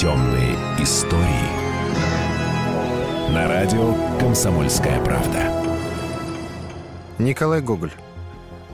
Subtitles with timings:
[0.00, 1.24] Темные истории.
[3.34, 5.42] На радио «Комсомольская правда».
[7.18, 7.92] Николай Гоголь.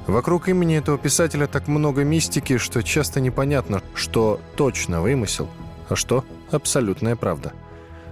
[0.07, 5.49] Вокруг имени этого писателя так много мистики, что часто непонятно, что точно вымысел,
[5.89, 7.55] а что абсолютная правда.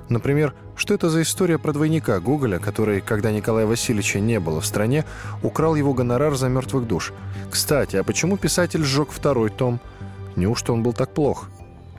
[0.08, 4.66] Например, что это за история про двойника Гоголя, который, когда Николая Васильевича не было в
[4.66, 5.04] стране,
[5.40, 7.12] украл его гонорар за мертвых душ?
[7.48, 9.78] Кстати, а почему писатель сжег второй том?
[10.34, 11.48] Неужто он был так плох?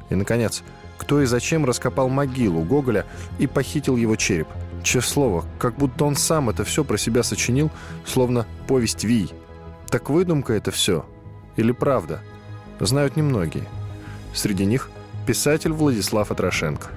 [0.09, 0.61] И, наконец,
[0.97, 3.05] кто и зачем раскопал могилу Гоголя
[3.39, 4.47] и похитил его череп?
[4.83, 7.71] Честное слово, как будто он сам это все про себя сочинил,
[8.05, 9.31] словно повесть Вий–
[9.89, 11.05] так выдумка это все?
[11.55, 12.19] Или правда?
[12.79, 13.63] Знают немногие.
[14.33, 14.89] Среди них
[15.25, 16.87] писатель Владислав Атрошенко.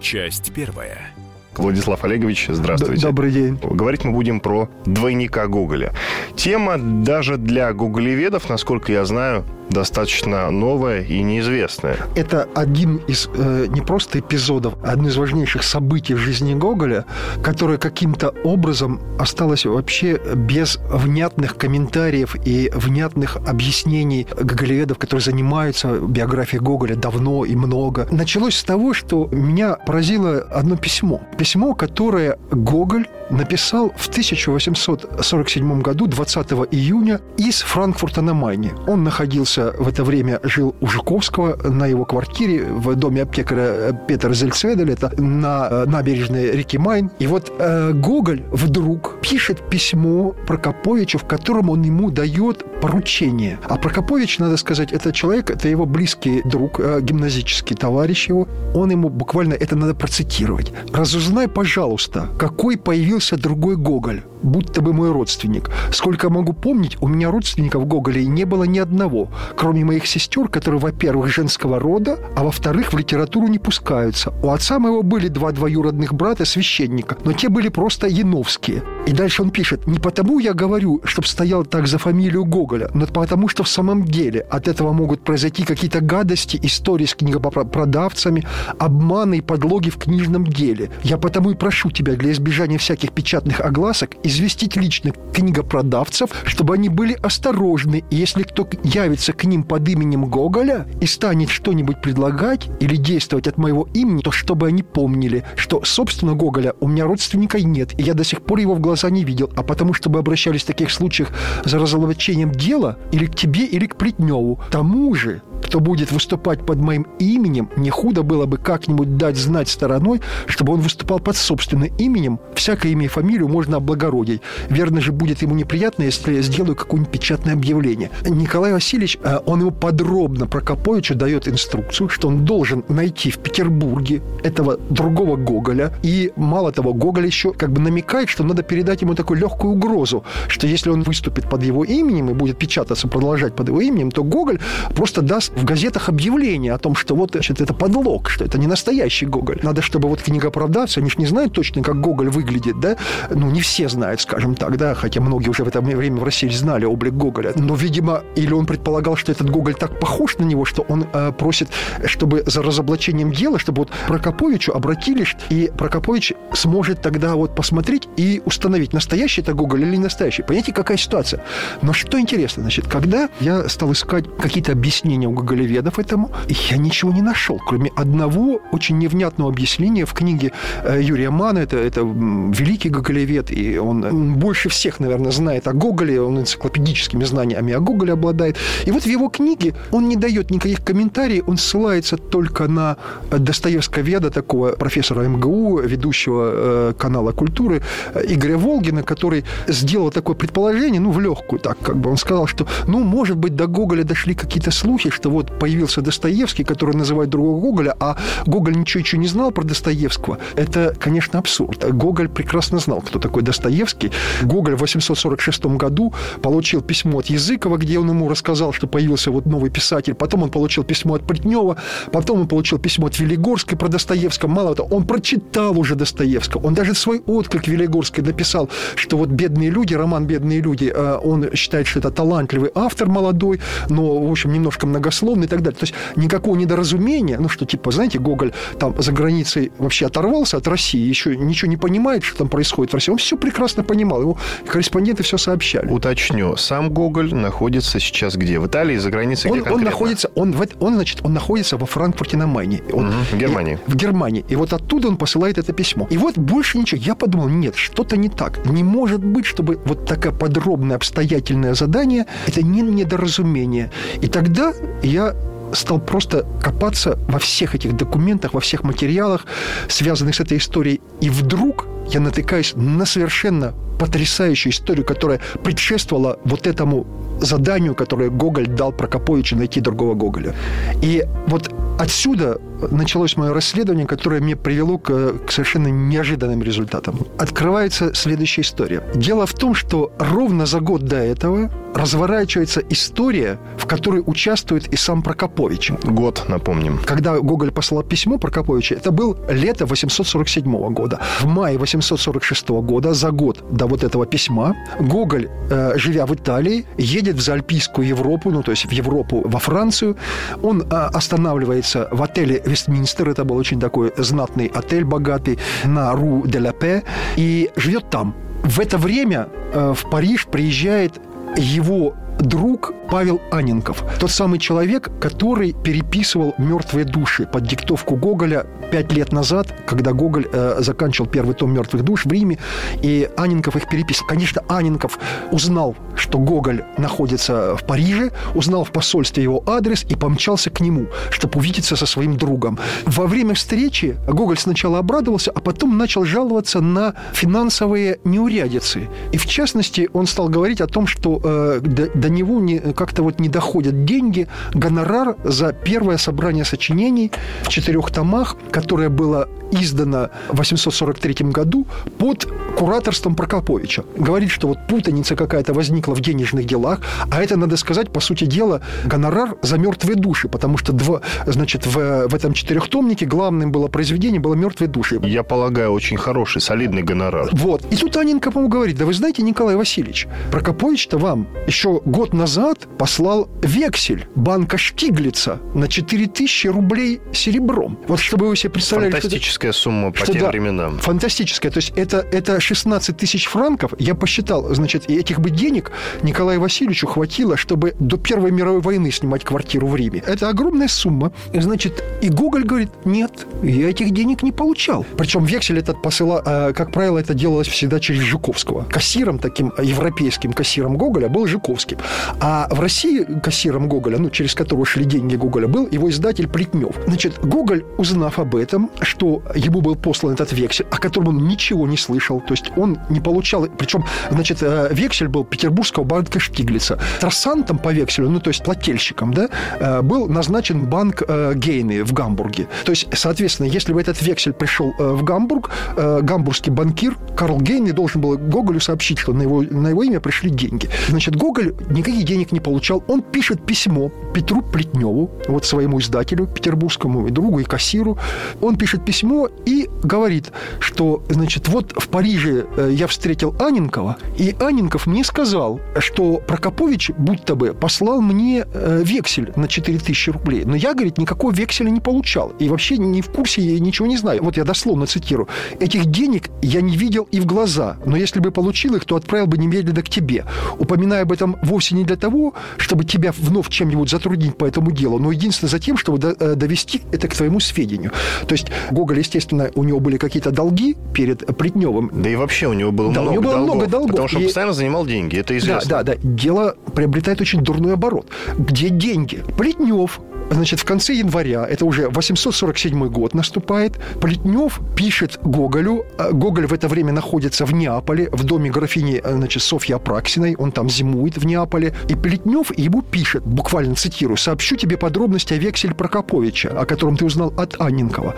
[0.00, 1.10] Часть первая.
[1.56, 3.02] Владислав Олегович, здравствуйте.
[3.02, 3.58] Добрый день.
[3.62, 5.94] Говорить мы будем про двойника Гоголя.
[6.36, 11.96] Тема даже для гуглеведов, насколько я знаю, достаточно новое и неизвестное.
[12.14, 17.04] Это один из э, не просто эпизодов, а одно из важнейших событий в жизни Гоголя,
[17.42, 26.62] которое каким-то образом осталось вообще без внятных комментариев и внятных объяснений гоголеведов, которые занимаются биографией
[26.62, 28.06] Гоголя давно и много.
[28.10, 31.20] Началось с того, что меня поразило одно письмо.
[31.38, 38.72] Письмо, которое Гоголь написал в 1847 году, 20 июня, из Франкфурта на Майне.
[38.86, 44.32] Он находился в это время, жил у Жуковского на его квартире в доме аптекаря Петра
[44.32, 47.10] Зельцведеля, это на э, набережной реки Майн.
[47.18, 53.58] И вот э, Гоголь вдруг пишет письмо Прокоповичу, в котором он ему дает поручение.
[53.68, 58.48] А Прокопович, надо сказать, это человек, это его близкий друг, э, гимназический товарищ его.
[58.74, 60.72] Он ему буквально, это надо процитировать.
[60.92, 65.70] «Разузнай, пожалуйста, какой появился другой Гоголь, будто бы мой родственник.
[65.92, 70.80] Сколько могу помнить, у меня родственников Гоголей не было ни одного, кроме моих сестер, которые,
[70.80, 74.32] во-первых, женского рода, а во-вторых, в литературу не пускаются.
[74.42, 78.82] У отца моего были два двоюродных брата священника, но те были просто яновские.
[79.06, 83.06] И дальше он пишет, не потому я говорю, чтобы стоял так за фамилию Гоголя, но
[83.06, 88.44] потому что в самом деле от этого могут произойти какие-то гадости, истории с книгопродавцами,
[88.78, 90.90] обманы и подлоги в книжном деле.
[91.02, 96.88] Я потому и прошу тебя для избежания всяких печатных огласок известить лично книгопродавцев, чтобы они
[96.88, 102.68] были осторожны, и если кто явится к ним под именем Гоголя и станет что-нибудь предлагать
[102.80, 107.60] или действовать от моего имени, то чтобы они помнили, что, собственно, Гоголя у меня родственника
[107.60, 110.62] нет, и я до сих пор его в глаза не видел, а потому, чтобы обращались
[110.62, 111.30] в таких случаях
[111.64, 114.60] за разоблачением дела или к тебе, или к Плетневу.
[114.70, 119.68] Тому же, кто будет выступать под моим именем, не худо было бы как-нибудь дать знать
[119.68, 122.38] стороной, чтобы он выступал под собственным именем.
[122.54, 124.42] Всякое имя и фамилию можно облагородить.
[124.70, 128.10] Верно же будет ему неприятно, если я сделаю какое-нибудь печатное объявление.
[128.26, 133.38] Николай Васильевич, э, он ему подробно про Каповича дает инструкцию, что он должен найти в
[133.38, 135.92] Петербурге этого другого Гоголя.
[136.02, 140.24] И мало того, Гоголь еще как бы намекает, что надо передать ему такую легкую угрозу,
[140.48, 144.24] что если он выступит под его именем и будет печататься, продолжать под его именем, то
[144.24, 144.60] Гоголь
[144.94, 148.66] просто даст в газетах объявление о том, что вот значит, это подлог, что это не
[148.66, 149.60] настоящий Гоголь.
[149.62, 152.96] Надо, чтобы вот книга книгопродавцы, они же не знают точно, как Гоголь выглядит, да?
[153.30, 156.48] Ну, не все знают, скажем так, да, хотя многие уже в это время в России
[156.48, 157.52] знали облик Гоголя.
[157.56, 161.32] Но, видимо, или он предполагал, что этот Гоголь так похож на него, что он э,
[161.32, 161.68] просит,
[162.04, 168.42] чтобы за разоблачением дела, чтобы вот Прокоповичу обратились, и Прокопович сможет тогда вот посмотреть и
[168.44, 170.42] установить, настоящий это Гоголь или не настоящий.
[170.42, 171.42] Понимаете, какая ситуация?
[171.82, 176.30] Но что интересно, значит, когда я стал искать какие-то объяснения у гоголеведов этому,
[176.70, 180.52] я ничего не нашел, кроме одного очень невнятного объяснения в книге
[180.84, 181.58] э, Юрия Мана.
[181.58, 187.72] Это, это великий гоголевед, и он больше всех, наверное, знает о Гоголе, он энциклопедическими знаниями
[187.72, 188.56] о Гоголе обладает.
[188.86, 192.96] И вот в его книге он не дает никаких комментариев, он ссылается только на
[193.30, 197.82] Достоевсковеда, такого профессора МГУ, ведущего э, канала культуры,
[198.14, 202.46] э, Игоря Волгина, который сделал такое предположение, ну, в легкую, так, как бы он сказал,
[202.46, 207.30] что, ну, может быть, до Гоголя дошли какие-то слухи, что вот появился Достоевский, который называет
[207.30, 210.38] другого Гоголя, а Гоголь ничего еще не знал про Достоевского.
[210.54, 211.84] Это, конечно, абсурд.
[211.92, 214.12] Гоголь прекрасно знал, кто такой Достоевский.
[214.42, 219.46] Гоголь в 846 году получил письмо от Языкова, где он ему рассказал, что появился вот
[219.46, 220.14] новый писатель.
[220.14, 221.76] Потом он получил письмо от Плетнева,
[222.12, 224.50] потом он получил письмо от Велигорской про Достоевского.
[224.50, 226.66] Мало того, он прочитал уже Достоевского.
[226.66, 231.54] Он даже свой отклик Велигорской написал, что вот «Бедные люди», роман «Бедные люди», э, он
[231.54, 235.78] считает, что это талантливый автор молодой, но, в общем, немножко многословный дословно и так далее.
[235.78, 240.68] То есть никакого недоразумения, ну, что типа, знаете, Гоголь там за границей вообще оторвался от
[240.68, 243.12] России, еще ничего не понимает, что там происходит в России.
[243.12, 244.20] Он все прекрасно понимал.
[244.20, 245.88] Его корреспонденты все сообщали.
[245.88, 248.58] Уточню, сам Гоголь находится сейчас где?
[248.58, 249.86] В Италии, за границей, он, где конкретно?
[249.86, 252.82] Он находится, он, в, он, значит, он находится во Франкфурте на Майне.
[252.92, 253.78] Он, Мгм, в Германии.
[253.86, 254.44] И, в Германии.
[254.48, 256.06] И вот оттуда он посылает это письмо.
[256.10, 257.00] И вот больше ничего.
[257.02, 258.66] Я подумал, нет, что-то не так.
[258.66, 263.90] Не может быть, чтобы вот такое подробное, обстоятельное задание, это не недоразумение.
[264.22, 264.72] И тогда
[265.06, 265.34] я
[265.72, 269.46] стал просто копаться во всех этих документах, во всех материалах,
[269.88, 271.00] связанных с этой историей.
[271.20, 277.06] И вдруг я натыкаюсь на совершенно потрясающую историю, которая предшествовала вот этому
[277.40, 280.54] заданию, которое Гоголь дал Прокоповичу найти другого Гоголя.
[281.02, 282.58] И вот отсюда
[282.90, 287.20] началось мое расследование, которое меня привело к, к совершенно неожиданным результатам.
[287.38, 289.02] Открывается следующая история.
[289.14, 294.96] Дело в том, что ровно за год до этого разворачивается история, в которой участвует и
[294.96, 295.92] сам Прокопович.
[296.04, 297.00] Год, напомним.
[297.04, 301.20] Когда Гоголь послал письмо Прокоповичу, это был лето 847 года.
[301.40, 306.84] В мае 846 года, за год до вот этого письма, Гоголь, э, живя в Италии,
[306.98, 310.16] едет в Заальпийскую Европу, ну, то есть в Европу, во Францию.
[310.62, 316.44] Он э, останавливается в отеле Вестминстер, это был очень такой знатный отель, богатый, на Ру
[316.46, 317.02] де ла Пе,
[317.36, 318.34] и живет там.
[318.62, 321.20] В это время э, в Париж приезжает
[321.56, 324.02] его друг Павел Аненков.
[324.18, 330.46] Тот самый человек, который переписывал «Мертвые души» под диктовку Гоголя пять лет назад, когда Гоголь
[330.52, 332.58] э, заканчивал первый том «Мертвых душ» в Риме,
[333.02, 334.28] и Аненков их переписывал.
[334.28, 335.18] Конечно, Аненков
[335.50, 341.06] узнал, что Гоголь находится в Париже, узнал в посольстве его адрес и помчался к нему,
[341.30, 342.78] чтобы увидеться со своим другом.
[343.04, 349.08] Во время встречи Гоголь сначала обрадовался, а потом начал жаловаться на финансовые неурядицы.
[349.32, 353.22] И в частности, он стал говорить о том, что э, до, до него не, как-то
[353.22, 357.30] вот не доходят деньги, гонорар за первое собрание сочинений
[357.62, 361.86] в четырех томах, которое было издано в 843 году
[362.18, 362.46] под
[362.76, 364.04] кураторством Прокоповича.
[364.16, 367.00] Говорит, что вот путаница какая-то возникла в денежных делах,
[367.30, 371.86] а это, надо сказать, по сути дела, гонорар за мертвые души, потому что, два, значит,
[371.86, 375.20] в, в этом четырехтомнике главным было произведение, было «Мертвые души».
[375.22, 377.48] Я полагаю, очень хороший, солидный гонорар.
[377.52, 377.84] Вот.
[377.90, 382.85] И тут Аненко ему говорит, да вы знаете, Николай Васильевич, Прокопович-то вам еще год назад
[382.98, 387.98] послал вексель банка Штиглица на 4000 рублей серебром.
[388.08, 389.10] Вот чтобы вы себе представляли...
[389.10, 390.98] что Фантастическая сумма по что тем да, временам.
[390.98, 391.70] Фантастическая.
[391.70, 393.92] То есть это, это 16 тысяч франков.
[393.98, 395.92] Я посчитал, значит, и этих бы денег
[396.22, 400.22] Николаю Васильевичу хватило, чтобы до Первой мировой войны снимать квартиру в Риме.
[400.26, 401.32] Это огромная сумма.
[401.52, 405.04] И, значит, и Гоголь говорит, нет, я этих денег не получал.
[405.16, 408.84] Причем вексель этот посыла, э, как правило, это делалось всегда через Жуковского.
[408.84, 411.98] Кассиром таким европейским кассиром Гоголя был Жуковский.
[412.40, 416.94] А в России кассиром Гоголя, ну, через которого шли деньги Гоголя, был его издатель Плетнев.
[417.06, 421.86] Значит, Гоголь, узнав об этом, что ему был послан этот вексель, о котором он ничего
[421.86, 426.98] не слышал, то есть он не получал, причем, значит, э, вексель был Петербургского банка Штиглица.
[427.18, 429.48] Трассантом по векселю, ну, то есть плательщиком, да,
[429.80, 432.68] э, был назначен банк э, Гейны в Гамбурге.
[432.84, 438.20] То есть, соответственно, если бы этот вексель пришел в Гамбург, гамбургский банкир Карл Гейни должен
[438.20, 440.88] был Гоголю сообщить, что на его, на его имя пришли деньги.
[441.08, 443.04] Значит, Гоголь никаких денег не получал.
[443.06, 448.18] Он пишет письмо Петру Плетневу, вот своему издателю петербургскому и другу, и кассиру.
[448.60, 454.56] Он пишет письмо и говорит, что, значит, вот в Париже э, я встретил Аненкова, и
[454.58, 460.64] Аненков мне сказал, что Прокопович будто бы послал мне э, вексель на 4000 рублей.
[460.64, 462.52] Но я, говорит, никакого векселя не получал.
[462.58, 464.42] И вообще не в курсе, я ничего не знаю.
[464.42, 465.46] Вот я дословно цитирую.
[465.78, 469.46] Этих денег я не видел и в глаза, но если бы получил их, то отправил
[469.46, 470.44] бы немедленно к тебе.
[470.80, 475.18] Упоминаю об этом вовсе не для того, чтобы тебя вновь чем-нибудь затруднить по этому делу,
[475.18, 478.12] но единственно за тем, чтобы э, довести это к твоему сведению.
[478.46, 482.72] То есть Гоголь, естественно, у него были какие-то долги перед Плетневым, Да и вообще у
[482.72, 483.74] него было Да, у много него было долгов.
[483.76, 485.88] много долгов, Потому что он и- постоянно занимал деньги, это известно.
[485.88, 486.20] Да, да, да.
[486.22, 488.26] Дело приобретает очень дурной оборот.
[488.58, 489.42] Где деньги?
[489.56, 496.04] Плетнев Значит, в конце января, это уже 847 год наступает, Плетнев пишет Гоголю.
[496.18, 500.54] а Гоголь в это время находится в Неаполе, в доме графини э, значит, Софьи Апраксиной.
[500.56, 501.94] Он там зимует в Неаполе.
[502.08, 507.24] И Плетнев ему пишет, буквально цитирую, «Сообщу тебе подробности о векселе Прокоповича, о котором ты
[507.24, 508.34] узнал от Анненкова.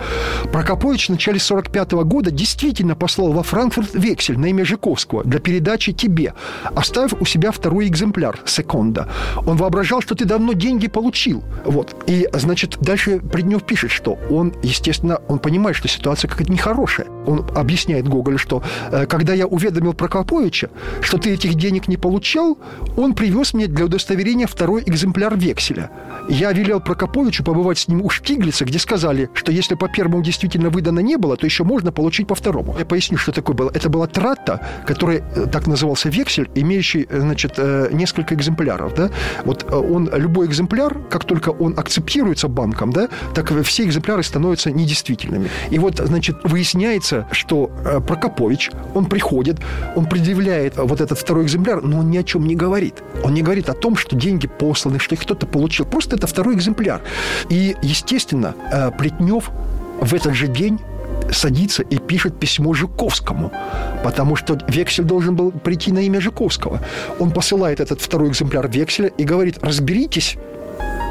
[0.51, 5.93] Прокопович в начале 45 года действительно послал во Франкфурт вексель на имя Жиковского для передачи
[5.93, 6.33] тебе,
[6.75, 9.07] оставив у себя второй экземпляр, секонда.
[9.45, 11.43] Он воображал, что ты давно деньги получил.
[11.65, 11.95] Вот.
[12.07, 17.07] И, значит, дальше Плетнев пишет, что он, естественно, он понимает, что ситуация какая-то нехорошая.
[17.29, 20.69] Он объясняет Гоголь, что э, когда я уведомил Прокоповича,
[21.01, 22.57] что ты этих денег не получал,
[22.97, 25.91] он привез мне для удостоверения второй экземпляр векселя.
[26.27, 30.69] Я велел Прокоповичу побывать с ним у Штиглица, где сказали, что если по первому действительно
[30.69, 32.75] выдано не было, то еще можно получить по второму.
[32.79, 33.71] Я поясню, что такое было.
[33.73, 37.59] Это была трата, которая э, так назывался вексель, имеющий, э, значит,
[37.91, 39.11] несколько экземпляров, да.
[39.45, 45.49] Вот он, любой экземпляр, как только он акцептируется банком, да, так все экземпляры становятся недействительными.
[45.69, 49.57] И вот, значит, выясняется, что э, Прокопович, он приходит,
[49.95, 52.95] он предъявляет вот этот второй экземпляр, но он ни о чем не говорит.
[53.23, 55.85] Он не говорит о том, что деньги посланы, что их кто-то получил.
[55.85, 57.01] Просто это второй экземпляр.
[57.49, 59.51] И, естественно, э, Плетнев
[60.01, 60.79] в этот же день
[61.31, 63.51] садится и пишет письмо Жуковскому,
[64.03, 66.79] потому что вексель должен был прийти на имя Жуковского.
[67.19, 70.37] Он посылает этот второй экземпляр векселя и говорит, разберитесь,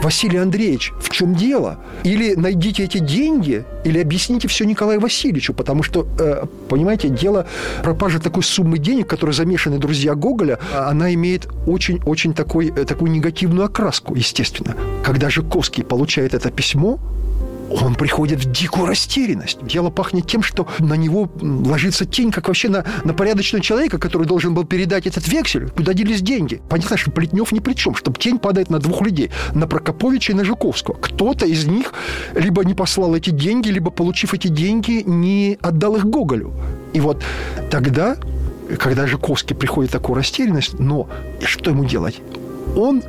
[0.03, 1.79] Василий Андреевич, в чем дело?
[2.05, 7.47] Или найдите эти деньги, или объясните все Николаю Васильевичу, потому что, э, понимаете, дело
[7.83, 13.67] пропажи такой суммы денег, которые замешаны друзья Гоголя, она имеет очень-очень такой, э, такую негативную
[13.67, 14.77] окраску, естественно.
[15.05, 16.99] Когда Жуковский получает это письмо,
[17.71, 19.65] он приходит в дикую растерянность.
[19.65, 24.27] Дело пахнет тем, что на него ложится тень, как вообще на, на порядочного человека, который
[24.27, 26.61] должен был передать этот вексель, куда делись деньги.
[26.69, 30.37] Понятно, что Плетнев ни при чем, что тень падает на двух людей, на Прокоповича и
[30.37, 30.95] на Жуковского.
[30.95, 31.93] Кто-то из них
[32.35, 36.53] либо не послал эти деньги, либо, получив эти деньги, не отдал их Гоголю.
[36.93, 37.23] И вот
[37.71, 38.17] тогда,
[38.79, 41.09] когда Жуковский приходит в такую растерянность, но
[41.45, 42.21] что ему делать?
[42.77, 43.03] Он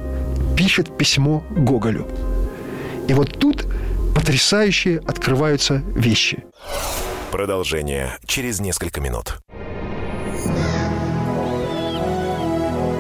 [0.58, 2.08] пишет письмо Гоголю.
[3.08, 3.66] И вот тут
[4.14, 6.44] потрясающие открываются вещи.
[7.32, 9.38] Продолжение через несколько минут.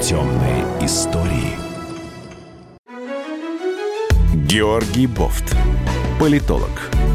[0.02, 1.54] Темные истории.
[4.34, 5.56] Георгий Бофт.
[6.20, 6.70] Политолог,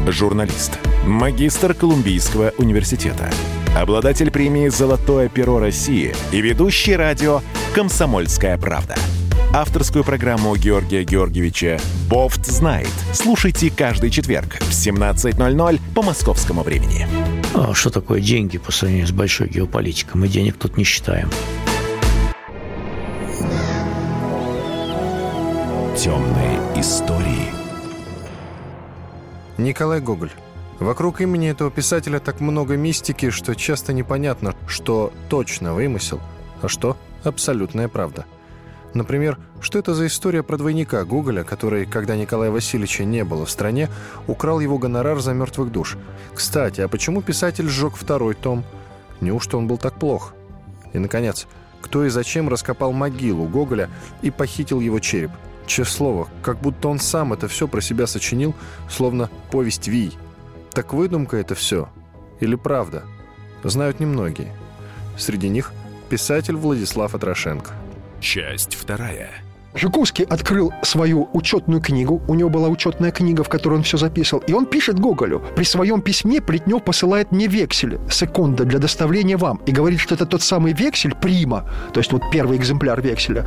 [0.07, 3.29] журналист, магистр Колумбийского университета,
[3.77, 7.41] обладатель премии «Золотое перо России» и ведущий радио
[7.73, 8.95] «Комсомольская правда»
[9.53, 12.89] авторскую программу Георгия Георгиевича «Бофт знает».
[13.13, 17.07] Слушайте каждый четверг в 17.00 по московскому времени.
[17.53, 20.21] А что такое деньги по сравнению с большой геополитикой?
[20.21, 21.29] Мы денег тут не считаем.
[25.97, 27.49] Темные истории.
[29.57, 30.31] Николай Гоголь.
[30.79, 36.19] Вокруг имени этого писателя так много мистики, что часто непонятно, что точно вымысел,
[36.61, 38.25] а что абсолютная правда–
[38.95, 43.51] Например, что это за история про двойника Гоголя, который, когда Николая Васильевича не было в
[43.51, 43.89] стране,
[44.25, 45.97] украл его гонорар за мертвых душ?
[46.33, 48.63] Кстати, а почему писатель сжег второй том?
[49.19, 50.33] Неужто он был так плох?
[50.93, 51.45] И, наконец,
[51.81, 53.89] кто и зачем раскопал могилу Гоголя
[54.21, 55.31] и похитил его череп?
[55.67, 58.55] Честное слово, как будто он сам это все про себя сочинил,
[58.89, 60.17] словно повесть Вий.
[60.71, 61.89] Так выдумка это все?
[62.39, 63.03] Или правда?
[63.61, 64.53] Знают немногие.
[65.17, 65.73] Среди них
[66.07, 67.73] писатель Владислав Атрошенко.
[68.25, 69.44] Часть вторая.
[69.75, 74.41] Жуковский открыл свою учетную книгу, у него была учетная книга, в которой он все записывал,
[74.47, 75.41] и он пишет Гоголю.
[75.55, 80.25] При своем письме Плетнев посылает мне вексель, секунда, для доставления вам, и говорит, что это
[80.25, 83.45] тот самый вексель, прима, то есть вот первый экземпляр векселя,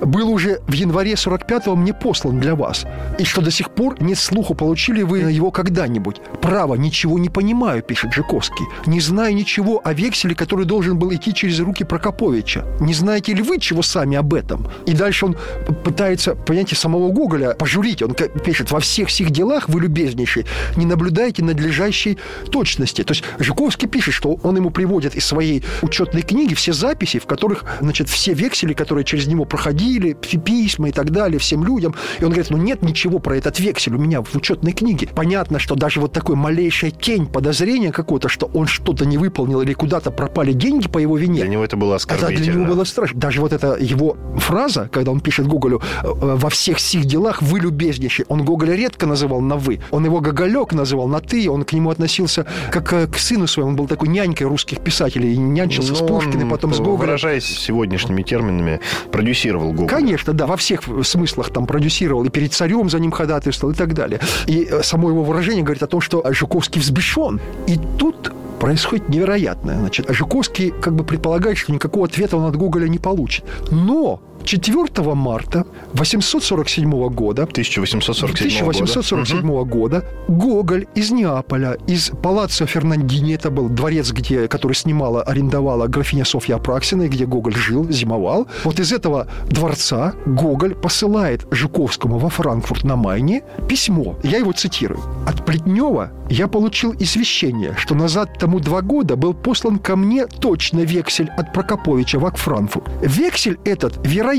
[0.00, 2.84] был уже в январе 45-го мне послан для вас,
[3.18, 6.20] и что до сих пор нет слуху, получили вы его когда-нибудь.
[6.42, 8.66] Право, ничего не понимаю, пишет Жуковский.
[8.86, 12.66] Не знаю ничего о векселе, который должен был идти через руки Прокоповича.
[12.80, 14.68] Не знаете ли вы чего сами об этом?
[14.86, 15.36] И дальше он
[15.72, 18.02] пытается, понимаете, самого Гоголя пожурить.
[18.02, 20.46] Он пишет, во всех сих делах вы, любезнейший,
[20.76, 22.18] не наблюдаете надлежащей
[22.50, 23.02] точности.
[23.02, 27.26] То есть Жуковский пишет, что он ему приводит из своей учетной книги все записи, в
[27.26, 31.94] которых, значит, все векселя, которые через него проходили, письма и так далее, всем людям.
[32.18, 35.08] И он говорит, ну нет ничего про этот вексель у меня в учетной книге.
[35.14, 39.72] Понятно, что даже вот такой малейшая тень подозрения какого-то, что он что-то не выполнил или
[39.72, 41.40] куда-то пропали деньги по его вине.
[41.40, 42.34] Для него это было оскорбительно.
[42.34, 43.20] Это для него было страшно.
[43.20, 47.42] Даже вот эта его фраза, когда он пишет Гоголь Гоголю э, во всех сих делах
[47.42, 48.24] вы любезнейший.
[48.28, 49.80] Он Гоголя редко называл на «вы».
[49.90, 51.48] Он его Гоголек называл на «ты».
[51.50, 53.70] Он к нему относился как э, к сыну своему.
[53.70, 55.34] Он был такой нянькой русских писателей.
[55.34, 57.00] И нянчился Но с Пушкиным, потом с Гоголем.
[57.00, 58.80] Выражаясь сегодняшними терминами,
[59.12, 59.88] продюсировал Гоголя.
[59.88, 62.24] Конечно, да, во всех смыслах там продюсировал.
[62.24, 64.20] И перед царем за ним ходатайствовал и так далее.
[64.46, 67.40] И э, само его выражение говорит о том, что Жуковский взбешен.
[67.66, 69.78] И тут происходит невероятное.
[69.78, 73.44] Значит, Жуковский как бы предполагает, что никакого ответа он от Гоголя не получит.
[73.70, 79.64] Но 4 марта 847 года 1847 1847 года.
[79.64, 86.24] года Гоголь из Неаполя, из Палаццо Фернандини, это был дворец, где, который снимала, арендовала графиня
[86.24, 88.46] Софья Апраксина, и где Гоголь жил, зимовал.
[88.64, 94.16] Вот из этого дворца Гоголь посылает Жуковскому во Франкфурт на Майне письмо.
[94.22, 95.00] Я его цитирую.
[95.26, 100.80] От Плетнева я получил извещение, что назад тому два года был послан ко мне точно
[100.80, 102.88] вексель от Прокоповича в Франкфурт.
[103.02, 104.29] Вексель этот, вероятно,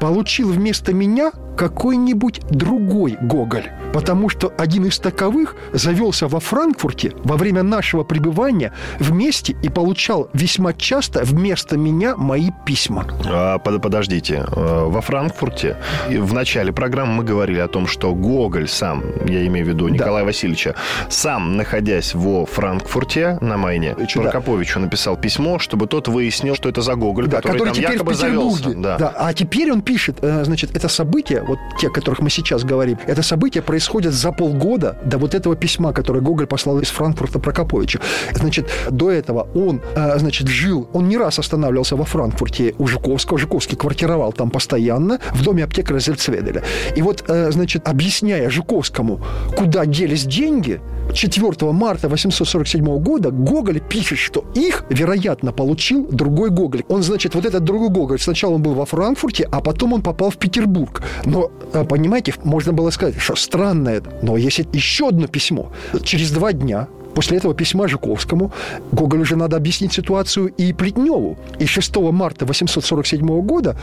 [0.00, 7.36] получил вместо меня какой-нибудь другой Гоголь, потому что один из таковых завелся во Франкфурте во
[7.36, 13.06] время нашего пребывания вместе и получал весьма часто вместо меня мои письма.
[13.26, 15.76] А, под- подождите, Э, во Франкфурте
[16.08, 20.24] в начале программы мы говорили о том, что Гоголь сам, я имею в виду Николая
[20.24, 20.74] Васильевича,
[21.08, 24.40] сам, находясь во Франкфурте на Майне, Чё, да.
[24.80, 28.14] Написал письмо, чтобы тот выяснил, что это за Гоголь, Да, который, который там теперь якобы
[28.14, 28.70] завелся.
[28.74, 28.98] Да.
[28.98, 29.08] Да.
[29.16, 32.98] А теперь он пишет, э, значит, это событие, вот те, о которых мы сейчас говорим,
[33.06, 38.00] это событие происходит за полгода до вот этого письма, которое Гоголь послал из Франкфурта Прокоповичу.
[38.32, 43.38] Значит, до этого он, э, значит, жил, он не раз останавливался во Франкфурте у Жуковского,
[43.38, 46.62] Жуковский квартировал там постоянно, в доме аптекаря Зельцведеля.
[46.96, 49.20] И вот, э, значит, объясняя Жуковскому,
[49.56, 50.80] куда делись деньги,
[51.14, 56.82] 4 марта 847 года Гоголь пишет, что их, вероятно, получил другой Гоголь.
[56.88, 60.30] Он, значит, вот этот другой Гоголь, сначала он был во Франкфурте, а потом он попал
[60.30, 61.02] в Петербург.
[61.24, 64.10] Но, э, понимаете, можно было сказать, что странно это.
[64.22, 68.52] Но если еще одно письмо, через два дня После этого письма Жуковскому
[68.92, 71.38] Гоголю уже надо объяснить ситуацию и Плетневу.
[71.58, 73.76] И 6 марта 847 года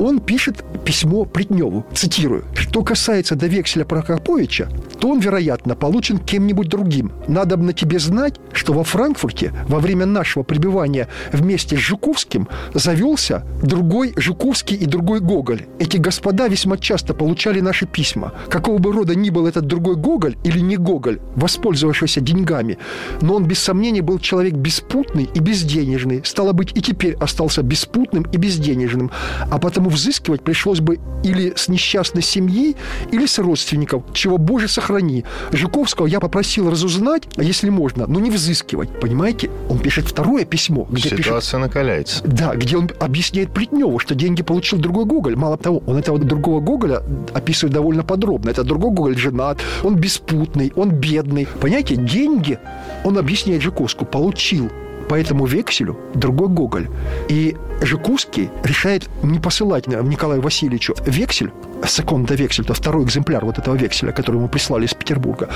[0.00, 1.84] он пишет письмо Плетневу.
[1.92, 2.44] Цитирую.
[2.54, 7.12] «Что касается до векселя Прокоповича, то он, вероятно, получен кем-нибудь другим.
[7.28, 12.48] Надо бы на тебе знать, что во Франкфурте во время нашего пребывания вместе с Жуковским
[12.74, 15.66] завелся другой Жуковский и другой Гоголь.
[15.78, 18.32] Эти господа весьма часто получали наши письма.
[18.48, 22.75] Какого бы рода ни был этот другой Гоголь или не Гоголь, воспользовавшийся деньгами,
[23.20, 26.22] но он без сомнения был человек беспутный и безденежный.
[26.24, 29.10] Стало быть, и теперь остался беспутным и безденежным.
[29.50, 32.76] А потому взыскивать пришлось бы или с несчастной семьи,
[33.10, 35.24] или с родственников, чего, Боже, сохрани.
[35.52, 39.00] Жуковского я попросил разузнать, если можно, но не взыскивать.
[39.00, 39.50] Понимаете?
[39.68, 42.22] Он пишет второе письмо, где пишет Ситуация накаляется.
[42.24, 45.36] да, где он объясняет Плетневу, что деньги получил другой Гоголь.
[45.36, 47.02] Мало того, он этого другого Гоголя
[47.34, 48.50] описывает довольно подробно.
[48.50, 51.46] Это другой Гоголь женат, он беспутный, он бедный.
[51.60, 52.58] Понимаете, деньги,
[53.04, 54.70] он объясняет Жуковскому, получил
[55.08, 56.88] по этому векселю другой Гоголь.
[57.28, 61.52] И Жуковский решает не посылать Николаю Васильевичу вексель,
[61.86, 65.48] секунда вексель, это второй экземпляр вот этого векселя, который ему прислали из Петербурга,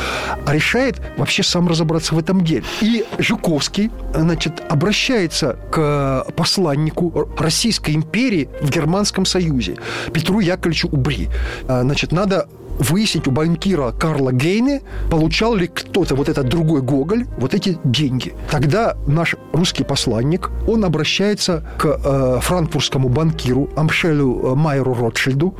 [0.47, 2.65] а решает вообще сам разобраться в этом деле.
[2.81, 9.77] И Жуковский, значит, обращается к посланнику Российской империи в Германском Союзе
[10.13, 11.29] Петру Яковлевичу Убри.
[11.69, 12.47] А, Значит, надо
[12.81, 18.35] выяснить у банкира Карла Гейне, получал ли кто-то, вот этот другой Гоголь, вот эти деньги.
[18.51, 25.55] Тогда наш русский посланник, он обращается к э, франкфуртскому банкиру Амшелю э, Майеру Ротшильду,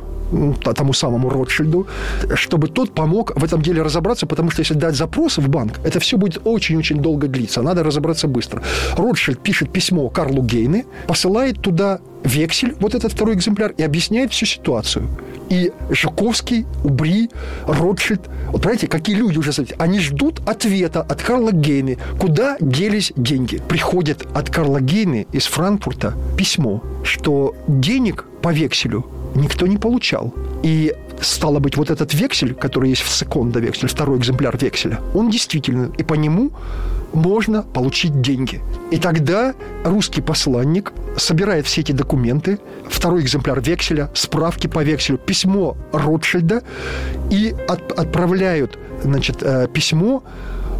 [0.75, 1.87] тому самому Ротшильду,
[2.35, 5.99] чтобы тот помог в этом деле разобраться, потому что если дать запрос в банк, это
[5.99, 7.61] все будет очень-очень долго длиться.
[7.61, 8.61] Надо разобраться быстро.
[8.97, 14.45] Ротшильд пишет письмо Карлу Гейне, посылает туда вексель, вот этот второй экземпляр, и объясняет всю
[14.45, 15.07] ситуацию.
[15.49, 17.29] И Жуковский, Убри,
[17.67, 23.61] Ротшильд, вот понимаете, какие люди уже, они ждут ответа от Карла Гейне, куда делись деньги.
[23.67, 30.33] Приходит от Карла Гейне из Франкфурта письмо, что денег по векселю никто не получал.
[30.63, 35.29] И стало быть, вот этот вексель, который есть в секунда вексель, второй экземпляр векселя, он
[35.29, 36.51] действительно, и по нему
[37.13, 38.61] можно получить деньги.
[38.91, 45.77] И тогда русский посланник собирает все эти документы, второй экземпляр векселя, справки по векселю, письмо
[45.93, 46.63] Ротшильда
[47.29, 50.23] и от- отправляют значит, э, письмо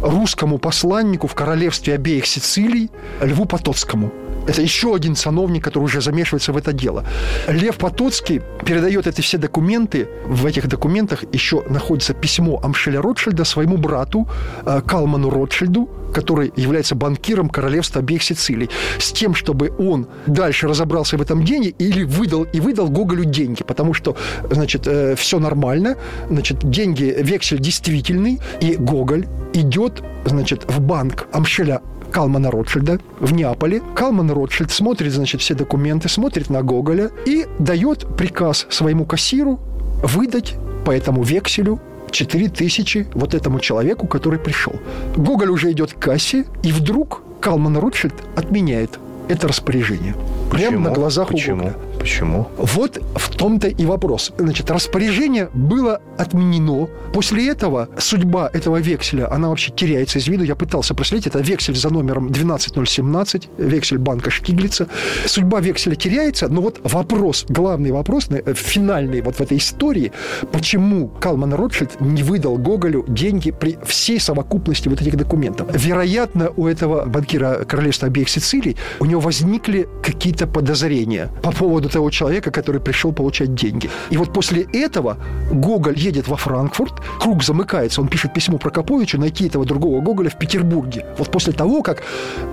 [0.02, 4.12] русскому посланнику в королевстве обеих Сицилий Льву Потоцкому.
[4.46, 7.04] Это еще один сановник, который уже замешивается в это дело.
[7.48, 10.08] Лев Потоцкий передает эти все документы.
[10.26, 14.28] В этих документах еще находится письмо Амшеля Ротшильда своему брату
[14.66, 21.16] э, Калману Ротшильду, который является банкиром королевства обеих Сицилий, с тем, чтобы он дальше разобрался
[21.16, 24.16] в этом деле или выдал и выдал Гоголю деньги, потому что,
[24.50, 25.96] значит, все нормально,
[26.28, 31.80] значит, деньги, вексель действительный, и Гоголь идет, значит, в банк Амшеля
[32.12, 33.82] Калмана Ротшильда в Неаполе.
[33.94, 39.58] Калман Ротшильд смотрит, значит, все документы, смотрит на Гоголя и дает приказ своему кассиру
[40.02, 44.74] выдать по этому векселю 4 тысячи вот этому человеку, который пришел.
[45.16, 48.98] Гоголь уже идет к кассе, и вдруг Калман Ротшильд отменяет
[49.28, 50.14] это распоряжение.
[50.50, 50.88] Прямо Почему?
[50.88, 51.54] на глазах Почему?
[51.54, 51.76] у Гоголя.
[52.02, 52.48] Почему?
[52.56, 54.32] Вот в том-то и вопрос.
[54.36, 56.88] Значит, распоряжение было отменено.
[57.12, 60.42] После этого судьба этого векселя, она вообще теряется из виду.
[60.42, 61.28] Я пытался проследить.
[61.28, 64.88] Это вексель за номером 12017, вексель банка Штиглица.
[65.26, 70.10] Судьба векселя теряется, но вот вопрос, главный вопрос, э, финальный вот в этой истории,
[70.50, 75.68] почему Калман Ротшильд не выдал Гоголю деньги при всей совокупности вот этих документов.
[75.72, 82.10] Вероятно, у этого банкира Королевства обеих Сицилий у него возникли какие-то подозрения по поводу того
[82.10, 83.90] человека, который пришел получать деньги.
[84.10, 85.16] И вот после этого
[85.50, 90.38] Гоголь едет во Франкфурт, круг замыкается, он пишет письмо Прокоповичу найти этого другого Гоголя в
[90.38, 91.06] Петербурге.
[91.18, 92.02] Вот после того, как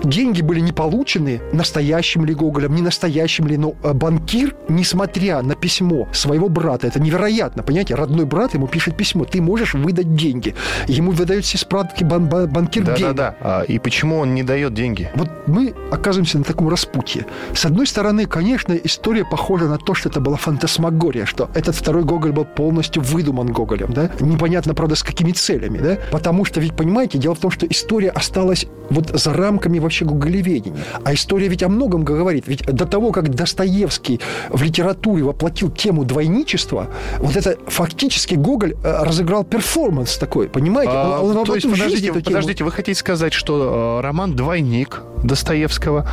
[0.03, 5.55] деньги были не получены настоящим ли Гоголем, не настоящим ли, но э, банкир, несмотря на
[5.55, 10.55] письмо своего брата, это невероятно, понимаете, родной брат ему пишет письмо, ты можешь выдать деньги.
[10.87, 14.73] Ему выдают все справки бан банкир да, Да, да, а, И почему он не дает
[14.73, 15.09] деньги?
[15.15, 17.25] Вот мы оказываемся на таком распутье.
[17.53, 22.03] С одной стороны, конечно, история похожа на то, что это была фантасмагория, что этот второй
[22.03, 24.09] Гоголь был полностью выдуман Гоголем, да?
[24.19, 25.97] Непонятно, правда, с какими целями, да?
[26.11, 30.83] Потому что, ведь, понимаете, дело в том, что история осталась вот за рамками вообще гоголеведения.
[31.03, 32.47] А история ведь о многом говорит.
[32.47, 36.87] Ведь до того, как Достоевский в литературе воплотил тему двойничества,
[37.19, 40.91] вот это фактически Гоголь э, разыграл перформанс такой, понимаете?
[40.93, 46.07] А, он, он то есть, подождите, подождите, вы хотите сказать, что э, роман «Двойник» Достоевского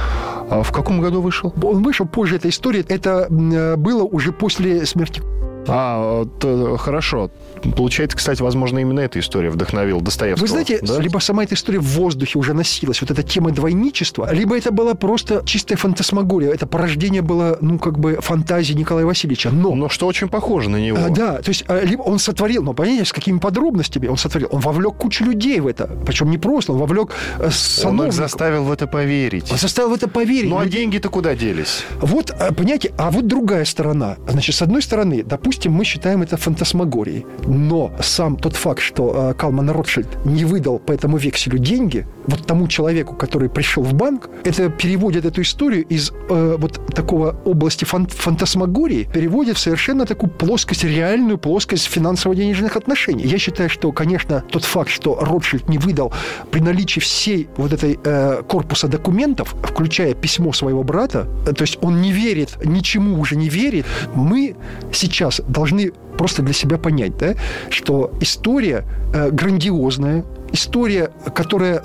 [0.51, 1.53] э, в каком году вышел?
[1.63, 2.85] Он вышел позже этой истории.
[2.89, 5.23] Это э, было уже после смерти
[5.69, 7.31] а, то, хорошо.
[7.75, 10.47] Получается, кстати, возможно, именно эта история вдохновила Достоевского.
[10.47, 11.01] Вы знаете, да?
[11.01, 14.95] либо сама эта история в воздухе уже носилась, вот эта тема двойничества, либо это была
[14.95, 16.51] просто чистая фантасмагория.
[16.53, 19.51] Это порождение было, ну, как бы фантазии Николая Васильевича.
[19.51, 19.75] Но...
[19.75, 20.99] Но что очень похоже на него.
[20.99, 24.49] А, да, то есть, а, либо он сотворил, но, понимаете, с какими подробностями он сотворил.
[24.53, 25.91] Он вовлек кучу людей в это.
[26.07, 27.13] Причем не просто, он вовлек
[27.51, 27.85] сановников.
[27.87, 29.51] Он их заставил в это поверить.
[29.51, 30.51] Он заставил в это поверить.
[30.51, 31.85] Ну, а деньги-то куда делись?
[32.01, 34.17] Вот, а, понимаете, а вот другая сторона.
[34.29, 37.27] Значит, с одной стороны, допустим, мы считаем это фантасмагорией.
[37.57, 42.47] Но сам тот факт, что э, Калман Ротшильд не выдал по этому векселю деньги вот
[42.47, 47.85] тому человеку, который пришел в банк, это переводит эту историю из э, вот такого области
[47.85, 53.25] фан фантасмагории, переводит в совершенно такую плоскость, реальную плоскость финансово-денежных отношений.
[53.25, 56.13] Я считаю, что, конечно, тот факт, что Ротшильд не выдал
[56.51, 61.79] при наличии всей вот этой э, корпуса документов, включая письмо своего брата, э, то есть
[61.81, 64.57] он не верит, ничему уже не верит, мы
[64.93, 67.35] сейчас должны просто для себя понять, да,
[67.71, 71.83] что история э, грандиозная, история, которая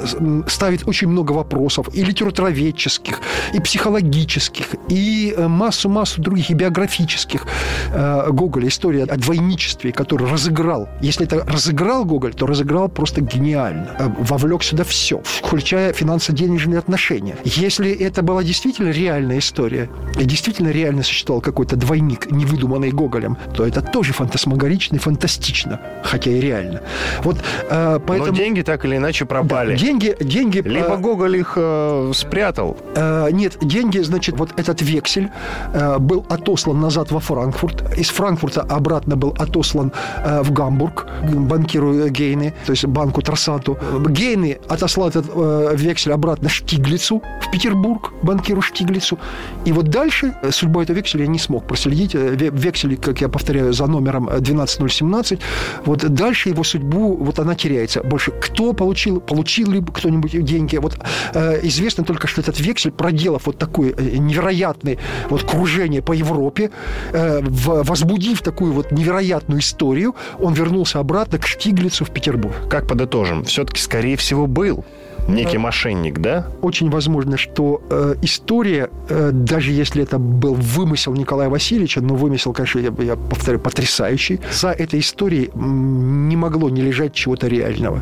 [0.48, 3.20] ставит очень много вопросов и литературоведческих,
[3.54, 7.46] и психологических, и э, массу-массу других, и биографических.
[7.94, 10.90] Э, Гоголя история о двойничестве, который разыграл.
[11.02, 13.96] Если это разыграл Гоголь, то разыграл просто гениально.
[14.00, 17.36] Э, вовлек сюда все, включая финансово-денежные отношения.
[17.44, 23.66] Если это была действительно реальная история, и действительно реально существовал какой-то двойник, невыдуманный Гоголем, то
[23.66, 26.82] это тоже фантасмагорично и фантастично, хотя и реально.
[27.24, 27.38] Вот
[27.70, 28.38] поэтому...
[28.52, 29.72] Деньги так или иначе пропали.
[29.72, 30.60] Да, деньги, деньги...
[30.60, 32.76] Либо Гоголь их э, спрятал.
[32.96, 35.30] Э, нет, деньги, значит, вот этот вексель
[35.74, 37.98] э, был отослан назад во Франкфурт.
[37.98, 43.78] Из Франкфурта обратно был отослан э, в Гамбург банкиру Гейны, то есть банку Трасату.
[44.06, 49.18] Гейны отослал этот э, вексель обратно Штиглицу в Петербург, банкиру Штиглицу.
[49.64, 52.16] И вот дальше э, судьбу этого векселя я не смог проследить.
[52.16, 55.40] Э, вексель, как я повторяю, за номером 12017.
[55.86, 58.04] Вот дальше его судьбу, вот она теряется.
[58.04, 60.78] Больше кто получил, получил ли кто-нибудь деньги.
[60.78, 60.98] Вот
[61.34, 64.98] э, известно только, что этот вексель, проделав вот такое э, невероятное
[65.30, 66.72] вот кружение по Европе,
[67.14, 72.56] э, в, возбудив такую вот невероятную историю, он вернулся обратно к Штиглицу в Петербург.
[72.70, 73.44] Как подытожим?
[73.46, 74.84] Все-таки, скорее всего, был
[75.28, 76.48] некий мошенник, да?
[76.62, 82.54] Очень возможно, что э, история, э, даже если это был вымысел Николая Васильевича, но вымысел,
[82.54, 88.02] конечно, я, я повторю, потрясающий, за этой историей не могло не лежать чего-то реального.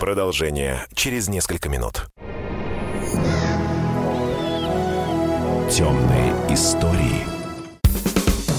[0.00, 2.06] Продолжение через несколько минут.
[5.70, 7.33] Темные истории.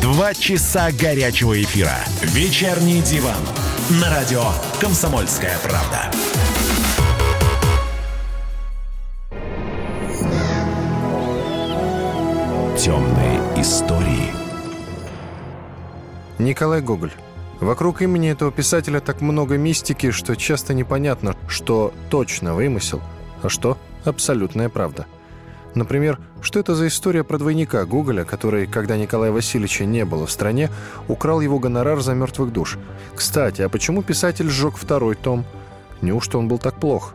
[0.00, 1.96] Два часа горячего эфира.
[2.22, 3.40] Вечерний диван.
[4.00, 4.42] На радио
[4.80, 6.10] «Комсомольская правда».
[12.78, 14.30] Темные истории.
[16.38, 17.12] Николай Гоголь.
[17.60, 23.00] Вокруг имени этого писателя так много мистики, что часто непонятно, что точно вымысел,
[23.42, 25.06] а что абсолютная правда.
[25.76, 30.32] Например, что это за история про двойника Гоголя, который, когда Николая Васильевича не было в
[30.32, 30.70] стране,
[31.06, 32.78] украл его гонорар за мертвых душ?
[33.14, 35.44] Кстати, а почему писатель сжег второй том?
[36.02, 37.14] Неужто он был так плох?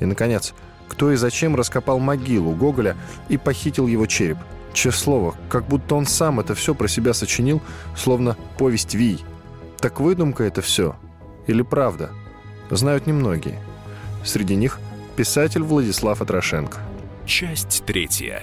[0.00, 0.52] И, наконец,
[0.86, 2.96] кто и зачем раскопал могилу Гоголя
[3.30, 4.36] и похитил его череп?
[4.74, 7.62] Честное слово, как будто он сам это все про себя сочинил,
[7.96, 9.24] словно повесть Вий–
[9.82, 10.94] так выдумка это все?
[11.48, 12.10] Или правда?
[12.70, 13.58] Знают немногие.
[14.24, 14.78] Среди них
[15.16, 16.78] писатель Владислав Атрошенко.
[17.26, 18.42] Часть третья.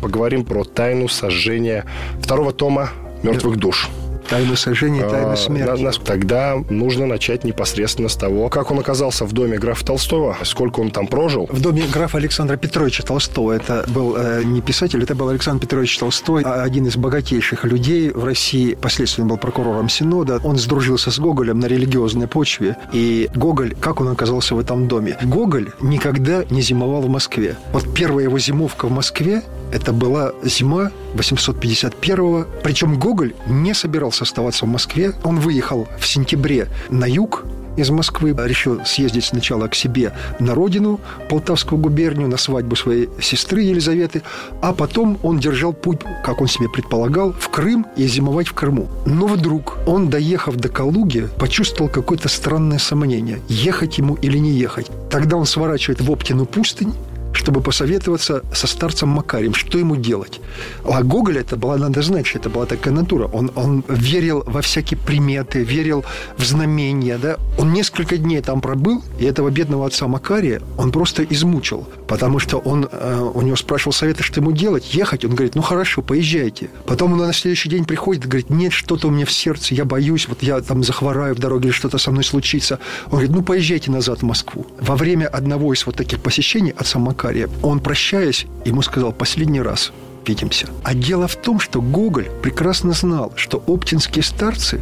[0.00, 1.84] Поговорим про тайну сожжения
[2.20, 2.90] второго тома
[3.22, 3.90] «Мертвых душ».
[4.32, 5.82] Тайна сожжения, тайна смерти.
[5.82, 10.80] нас- Тогда нужно начать непосредственно с того, как он оказался в доме графа Толстого, сколько
[10.80, 11.46] он там прожил.
[11.50, 13.52] В доме графа Александра Петровича Толстого.
[13.52, 18.10] Это был э, не писатель, это был Александр Петрович Толстой, а один из богатейших людей
[18.10, 18.74] в России.
[18.74, 20.40] Последственно был прокурором Синода.
[20.42, 22.76] Он сдружился с Гоголем на религиозной почве.
[22.90, 25.18] И Гоголь, как он оказался в этом доме?
[25.22, 27.56] Гоголь никогда не зимовал в Москве.
[27.74, 29.42] Вот первая его зимовка в Москве
[29.74, 32.46] это была зима 851-го.
[32.62, 35.12] Причем Гоголь не собирался оставаться в Москве.
[35.24, 37.44] Он выехал в сентябре на юг,
[37.76, 43.62] из Москвы, решил съездить сначала к себе на родину, Полтавскую губернию, на свадьбу своей сестры
[43.62, 44.22] Елизаветы,
[44.60, 48.88] а потом он держал путь, как он себе предполагал, в Крым и зимовать в Крыму.
[49.06, 54.90] Но вдруг он, доехав до Калуги, почувствовал какое-то странное сомнение, ехать ему или не ехать.
[55.10, 56.94] Тогда он сворачивает в Оптину пустынь,
[57.32, 60.40] чтобы посоветоваться со старцем Макарием, что ему делать.
[60.84, 63.26] А Гоголь это была, надо знать, что это была такая натура.
[63.32, 66.04] Он, он верил во всякие приметы, верил
[66.36, 67.18] в знамения.
[67.18, 67.36] Да?
[67.58, 71.88] Он несколько дней там пробыл, и этого бедного отца Макария он просто измучил.
[72.08, 75.24] Потому что он э, у него спрашивал совета, что ему делать, ехать.
[75.24, 76.70] Он говорит, ну хорошо, поезжайте.
[76.86, 80.26] Потом он на следующий день приходит говорит, нет, что-то у меня в сердце, я боюсь,
[80.28, 82.78] вот я там захвораю в дороге или что-то со мной случится.
[83.06, 84.66] Он говорит, ну поезжайте назад в Москву.
[84.80, 87.21] Во время одного из вот таких посещений отца Макария,
[87.62, 89.92] он, прощаясь, ему сказал последний раз
[90.26, 90.68] видимся.
[90.84, 94.80] А дело в том, что Гоголь прекрасно знал, что оптинские старцы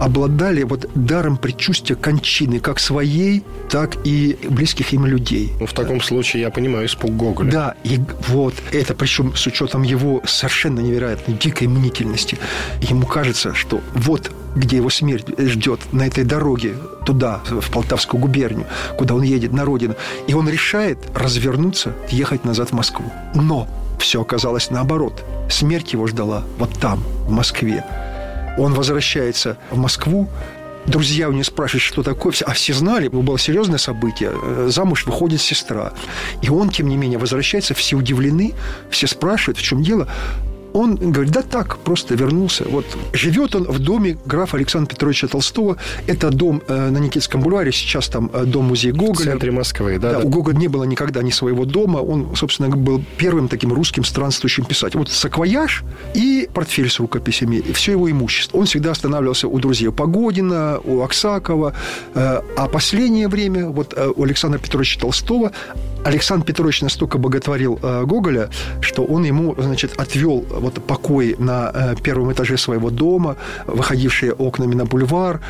[0.00, 5.52] обладали вот даром предчувствия кончины, как своей, так и близких им людей.
[5.60, 7.50] Ну, в таком случае я понимаю испуг Гоголя.
[7.50, 12.38] Да, и вот это, причем с учетом его совершенно невероятной дикой мнительности.
[12.80, 16.74] Ему кажется, что вот где его смерть ждет, на этой дороге
[17.06, 19.94] туда, в Полтавскую губернию, куда он едет на родину.
[20.26, 23.04] И он решает развернуться, ехать назад в Москву.
[23.34, 25.24] Но все оказалось наоборот.
[25.50, 27.84] Смерть его ждала вот там, в Москве.
[28.58, 30.28] Он возвращается в Москву,
[30.86, 32.32] Друзья у него спрашивают, что такое.
[32.46, 34.32] А все знали, было серьезное событие.
[34.32, 35.92] Э, Замуж выходит сестра.
[36.40, 37.74] И он, тем не менее, возвращается.
[37.74, 38.54] Все удивлены,
[38.88, 40.08] все спрашивают, в чем дело.
[40.72, 42.64] Он говорит, да так, просто вернулся.
[42.68, 45.76] Вот живет он в доме графа Александра Петровича Толстого.
[46.06, 49.24] Это дом э, на Никитском бульваре, сейчас там э, дом-музей В Гоголя.
[49.32, 50.24] центре Москвы, да, Да, да.
[50.24, 51.98] у Гоголя не было никогда ни своего дома.
[51.98, 55.00] Он, собственно, был первым таким русским странствующим писателем.
[55.00, 58.58] Вот саквояж и портфель с рукописями, и все его имущество.
[58.58, 61.72] Он всегда останавливался у друзей Погодина, у Аксакова.
[62.14, 65.52] Э, А последнее время вот э, у Александра Петровича Толстого
[66.04, 68.48] Александр Петрович настолько боготворил э, Гоголя,
[68.80, 74.74] что он ему, значит, отвел вот покой на э, первом этаже своего дома, выходившие окнами
[74.74, 75.40] на бульвар.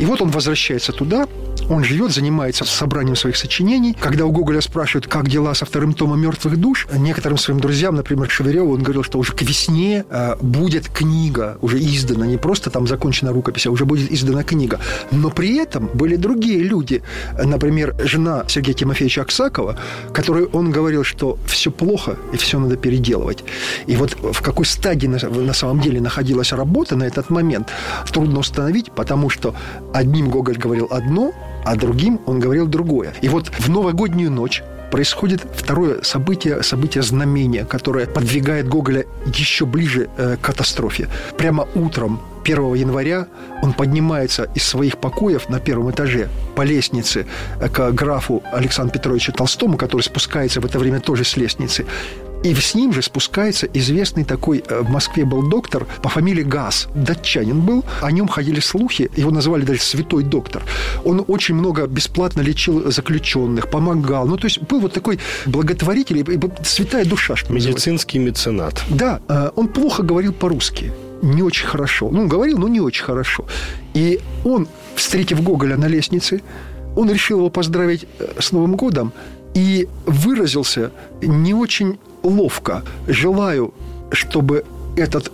[0.00, 1.26] И вот он возвращается туда,
[1.68, 3.96] он живет, занимается собранием своих сочинений.
[3.98, 8.28] Когда у Гоголя спрашивают, как дела со вторым томом «Мертвых душ», некоторым своим друзьям, например,
[8.30, 12.86] Шевереву, он говорил, что уже к весне э, будет книга, уже издана, не просто там
[12.86, 14.80] закончена рукопись, а уже будет издана книга.
[15.10, 17.02] Но при этом были другие люди,
[17.42, 19.76] например, жена Сергея Тимофеевича Аксакова,
[20.12, 23.44] которой он говорил, что все плохо и все надо переделывать.
[23.86, 27.68] И вот в какой стадии на, на самом деле находилась работа на этот момент,
[28.12, 29.54] трудно установить, потому что
[29.92, 31.32] одним Гоголь говорил одно,
[31.68, 33.12] а другим он говорил другое.
[33.20, 40.08] И вот в новогоднюю ночь происходит второе событие, событие знамения, которое подвигает Гоголя еще ближе
[40.16, 41.08] э, к катастрофе.
[41.36, 43.26] Прямо утром 1 января
[43.62, 47.26] он поднимается из своих покоев на первом этаже по лестнице
[47.60, 51.84] э, к графу Александру Петровичу Толстому, который спускается в это время тоже с лестницы.
[52.44, 56.88] И с ним же спускается известный такой э, в Москве был доктор по фамилии Газ,
[56.94, 57.84] датчанин был.
[58.00, 60.62] О нем ходили слухи, его называли даже святой доктор.
[61.04, 64.26] Он очень много бесплатно лечил заключенных, помогал.
[64.26, 66.24] Ну, то есть был вот такой благотворитель,
[66.62, 67.90] святая душа, что называется.
[67.90, 68.84] Медицинский меценат.
[68.88, 70.92] Да, э, он плохо говорил по-русски.
[71.22, 72.10] Не очень хорошо.
[72.12, 73.46] Ну, говорил, но не очень хорошо.
[73.94, 76.42] И он, встретив Гоголя на лестнице,
[76.94, 79.12] он решил его поздравить э, с Новым годом
[79.54, 82.82] и выразился не очень ловко.
[83.06, 83.72] Желаю,
[84.12, 84.64] чтобы
[84.96, 85.32] этот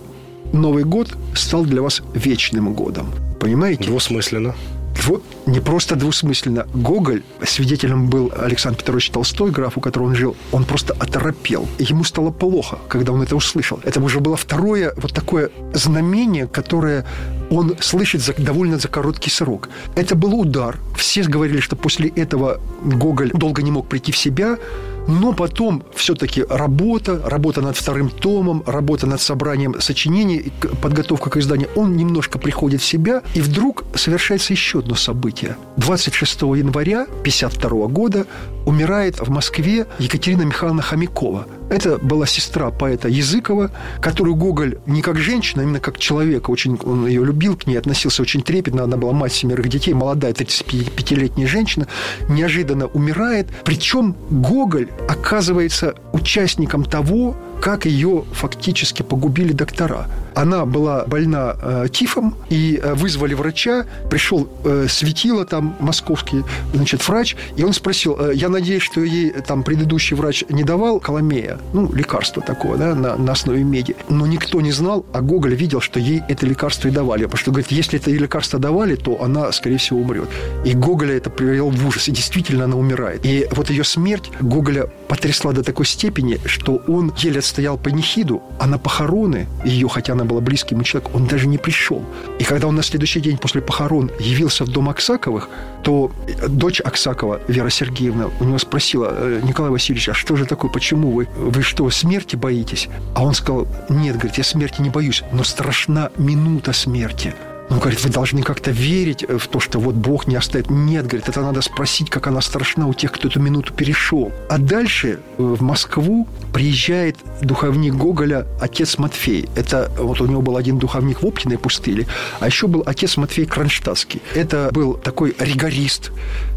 [0.53, 3.07] Новый год стал для вас вечным годом.
[3.39, 3.85] Понимаете?
[3.85, 4.55] Двусмысленно.
[5.03, 6.65] Вот не просто двусмысленно.
[6.73, 11.67] Гоголь, свидетелем был Александр Петрович Толстой, граф, у которого он жил, он просто оторопел.
[11.77, 13.79] Ему стало плохо, когда он это услышал.
[13.83, 17.05] Это уже было второе вот такое знамение, которое
[17.49, 19.69] он слышит за, довольно за короткий срок.
[19.95, 20.79] Это был удар.
[20.95, 24.57] Все говорили, что после этого Гоголь долго не мог прийти в себя,
[25.07, 31.69] но потом все-таки работа, работа над вторым томом, работа над собранием сочинений, подготовка к изданию,
[31.75, 35.57] он немножко приходит в себя, и вдруг совершается еще одно событие.
[35.77, 38.25] 26 января 1952 года
[38.65, 41.47] умирает в Москве Екатерина Михайловна Хомякова.
[41.69, 46.77] Это была сестра поэта Языкова, которую Гоголь не как женщина, а именно как человека, очень
[46.83, 51.47] он ее любил, к ней относился очень трепетно, она была мать семерых детей, молодая 35-летняя
[51.47, 51.87] женщина,
[52.29, 60.05] неожиданно умирает, причем Гоголь оказывается участником того, как ее фактически погубили доктора.
[60.35, 66.43] Она была больна э, тифом, и э, вызвали врача, пришел э, светило там московский,
[66.75, 70.99] значит, врач, и он спросил, э, я надеюсь, что ей там предыдущий врач не давал
[70.99, 73.95] коломея, ну, лекарство такое, да, на, на основе меди.
[74.09, 77.23] Но никто не знал, а Гоголь видел, что ей это лекарство и давали.
[77.23, 80.29] Потому что, говорит, если это лекарство давали, то она, скорее всего, умрет.
[80.65, 82.09] И Гоголя это привело в ужас.
[82.09, 83.25] И действительно она умирает.
[83.25, 88.67] И вот ее смерть Гоголя потрясла до такой степени, что он еле отстоял панихиду, а
[88.67, 92.03] на похороны ее, хотя она была близким человеком, он даже не пришел.
[92.37, 95.47] И когда он на следующий день после похорон явился в дом Аксаковых,
[95.81, 96.11] то
[96.49, 101.11] дочь Аксакова, Вера Сергеевна, у него спросила, «Э, Николай Васильевич, а что же такое, почему
[101.11, 102.89] вы, вы что, смерти боитесь?
[103.15, 107.33] А он сказал, нет, говорит, я смерти не боюсь, но страшна минута смерти.
[107.69, 110.69] Он говорит, вы должны как-то верить э, в то, что вот Бог не оставит.
[110.69, 114.31] Нет, говорит, это надо спросить, как она страшна у тех, кто эту минуту перешел.
[114.49, 119.49] А дальше э, в Москву приезжает духовник Гоголя отец Матфей.
[119.55, 122.05] Это вот у него был один духовник в Оптиной пустыне,
[122.39, 124.21] а еще был отец Матфей Кронштадтский.
[124.35, 126.11] Это был такой ригорист,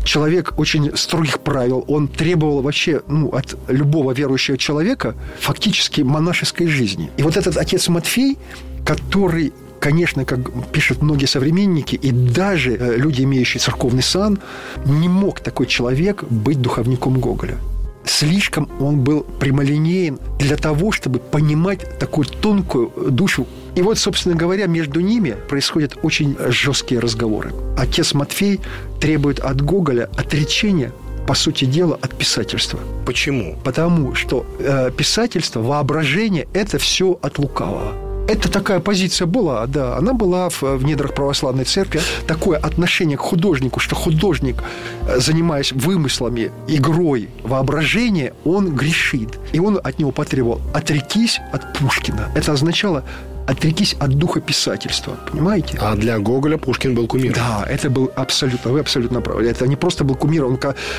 [0.05, 1.85] человек очень строгих правил.
[1.89, 7.11] Он требовал вообще ну, от любого верующего человека фактически монашеской жизни.
[7.17, 8.37] И вот этот отец Матфей,
[8.85, 10.41] который конечно, как
[10.73, 14.39] пишут многие современники, и даже э, люди, имеющие церковный сан,
[14.85, 17.59] не мог такой человек быть духовником Гоголя.
[18.05, 23.47] Слишком он был прямолинеен для того, чтобы понимать такую тонкую душу.
[23.75, 27.53] И вот, собственно говоря, между ними происходят очень жесткие разговоры.
[27.77, 28.61] Отец Матфей
[28.99, 30.93] требует от Гоголя отречения
[31.27, 32.81] по сути дела, от писательства.
[33.05, 33.59] Почему?
[33.63, 38.08] Потому что э, писательство, воображение– это все от лукавого.
[38.29, 39.97] Это такая позиция была, да.
[39.97, 42.03] Она была в, в недрах православной церкви.
[42.27, 44.63] Такое отношение к художнику, что художник,
[45.09, 49.39] э, занимаясь вымыслами, игрой, воображения, он грешит.
[49.55, 52.29] И он от него потребовал «отрекись от Пушкина».
[52.35, 53.03] Это означало
[53.49, 55.79] отрекись от духа писательства, понимаете?
[55.81, 57.35] А для Гоголя Пушкин был кумир.
[57.35, 59.47] Да, это был абсолютно, вы абсолютно правы.
[59.49, 60.59] Это не просто был кумир, он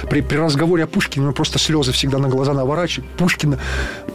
[0.09, 3.07] при, при разговоре о Пушкине, он просто слезы всегда на глаза наворачивает.
[3.11, 3.59] Пушкин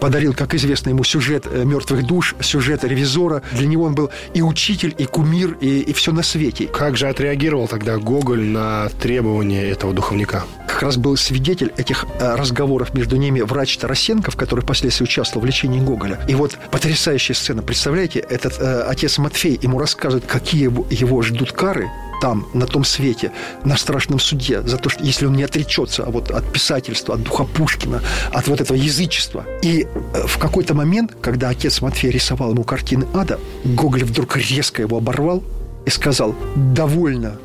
[0.00, 3.42] подарил, как известно ему, сюжет э, «Мертвых душ», сюжет «Ревизора».
[3.52, 6.66] Для него он был и учитель, и кумир, и, и все на свете.
[6.66, 10.42] Как же отреагировал тогда Гоголь на требования этого духовника?
[10.66, 15.46] Как раз был свидетель этих э, разговоров между ними врач Тарасенков, который впоследствии участвовал в
[15.46, 16.18] лечении Гоголя.
[16.26, 17.62] И вот потрясающая сцена.
[17.62, 21.88] Представляете, этот э, отец Матфей ему рассказывает, какие его, ждут кары
[22.20, 23.32] там, на том свете,
[23.64, 27.44] на страшном суде, за то, что если он не отречется вот, от писательства, от духа
[27.44, 29.44] Пушкина, от вот этого язычества.
[29.62, 34.82] И э, в какой-то момент, когда отец Матфей рисовал ему картины ада, Гоголь вдруг резко
[34.82, 35.42] его оборвал
[35.86, 37.36] и сказал, «Довольно,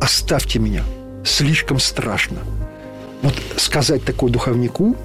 [0.00, 0.84] оставьте меня,
[1.24, 2.38] слишком страшно».
[3.22, 4.96] Вот сказать такой духовнику,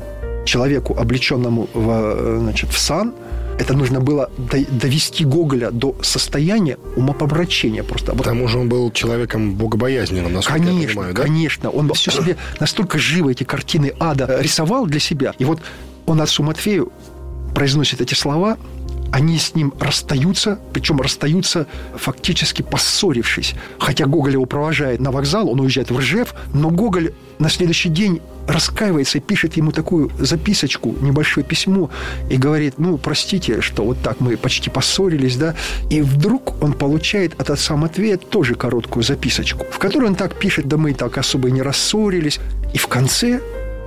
[0.45, 3.13] человеку, облеченному в, э, значит, в сан–
[3.59, 8.13] это нужно было довести Гоголя до состояния умопомрачения просто.
[8.13, 11.21] К тому же он был человеком богобоязненным, насколько конечно, я понимаю, да?
[11.23, 15.33] Конечно, он все себе настолько живо эти картины ада рисовал для себя.
[15.37, 15.59] И вот
[16.05, 16.91] он отцу Матфею
[17.53, 18.57] произносит эти слова,
[19.11, 23.53] они с ним расстаются, причем расстаются фактически поссорившись.
[23.77, 28.21] Хотя Гоголь его провожает на вокзал, он уезжает в Ржев, но Гоголь на следующий день
[28.47, 31.89] раскаивается и пишет ему такую записочку, небольшое письмо,
[32.29, 35.55] и говорит, ну, простите, что вот так мы почти поссорились, да,
[35.89, 40.67] и вдруг он получает от отца Матвея тоже короткую записочку, в которой он так пишет,
[40.67, 42.39] да мы так особо и не рассорились,
[42.73, 43.41] и в конце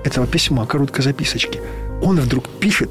[0.04, 1.60] этого письма, короткой записочки,
[2.02, 2.90] он вдруг пишет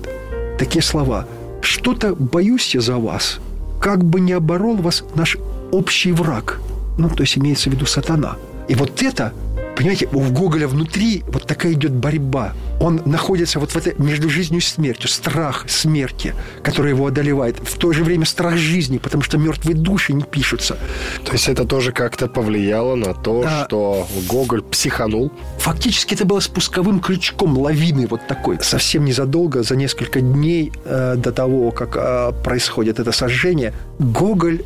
[0.57, 1.27] такие слова–
[1.65, 3.39] что-то боюсь я за вас,
[3.81, 5.37] как бы не оборол вас наш
[5.71, 6.61] общий враг.
[6.97, 8.37] Ну, то есть имеется в виду сатана.
[8.67, 9.33] И вот это,
[9.75, 14.59] понимаете, у Гоголя внутри вот такая идет борьба Он находится вот в этой между жизнью
[14.59, 15.09] и смертью.
[15.09, 16.33] Страх смерти,
[16.63, 17.57] который его одолевает.
[17.57, 20.77] В то же время страх жизни, потому что мертвые души не пишутся.
[21.23, 23.65] То есть это тоже как-то повлияло на то, Да.
[23.65, 25.31] что Гоголь психанул?
[25.59, 28.57] Фактически это было спусковым крючком лавины вот такой.
[28.61, 34.63] Совсем незадолго, за несколько дней э, до того, как э, происходит это сожжение, Гоголь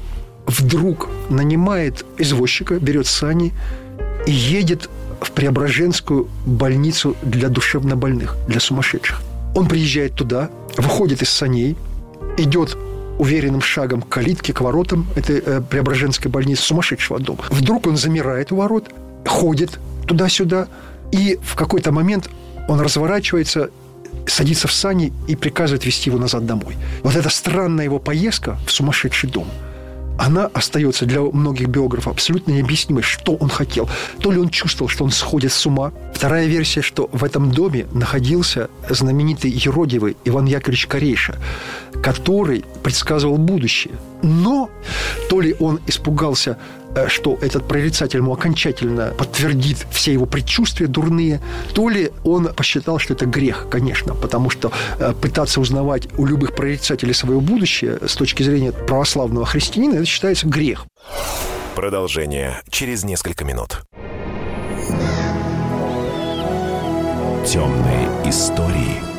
[0.47, 3.53] вдруг нанимает извозчика, берет сани
[4.25, 4.89] и едет
[5.21, 9.21] в Преображенскую больницу для душевнобольных, для сумасшедших.
[9.55, 11.75] Он приезжает туда, выходит из саней,
[12.37, 12.77] идет
[13.17, 17.43] уверенным шагом к калитке, к воротам этой э, Преображенской больницы, сумасшедшего дома.
[17.49, 18.89] Вдруг он замирает у ворот,
[19.25, 20.67] ходит туда-сюда,
[21.11, 22.29] и в какой-то момент
[22.69, 23.71] он разворачивается,
[24.25, 26.77] садится в сани и приказывает вести его назад домой.
[27.03, 29.47] Вот эта странная его поездка в сумасшедший дом,
[30.19, 33.89] она остается для многих биографов абсолютно необъяснимой, что он хотел.
[34.19, 35.93] То ли он чувствовал, что он сходит с ума.
[36.13, 41.37] Вторая версия, что в этом доме находился знаменитый юродивый Иван Яковлевич Корейша,
[42.03, 43.93] который предсказывал будущее.
[44.21, 44.69] Но
[45.29, 46.57] то ли он испугался,
[47.07, 51.41] что этот прорицатель ему окончательно подтвердит все его предчувствия дурные,
[51.73, 56.55] то ли он посчитал, что это грех, конечно, потому что э, пытаться узнавать у любых
[56.55, 60.85] прорицателей свое будущее с точки зрения православного христианина, это считается грех.
[61.75, 63.81] Продолжение через несколько минут.
[67.45, 69.18] Темные истории.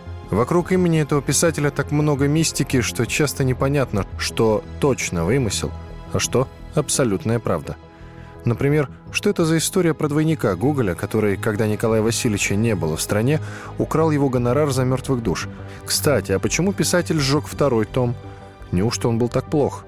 [0.31, 5.71] Вокруг имени этого писателя так много мистики, что часто непонятно, что точно вымысел,
[6.13, 7.75] а что абсолютная правда.
[8.45, 13.01] Например, что это за история про двойника Гоголя, который, когда Николая Васильевича не было в
[13.01, 13.41] стране,
[13.77, 15.49] украл его гонорар за мертвых душ?
[15.85, 18.15] Кстати, а почему писатель сжег второй том?
[18.71, 19.83] Неужто он был так плох?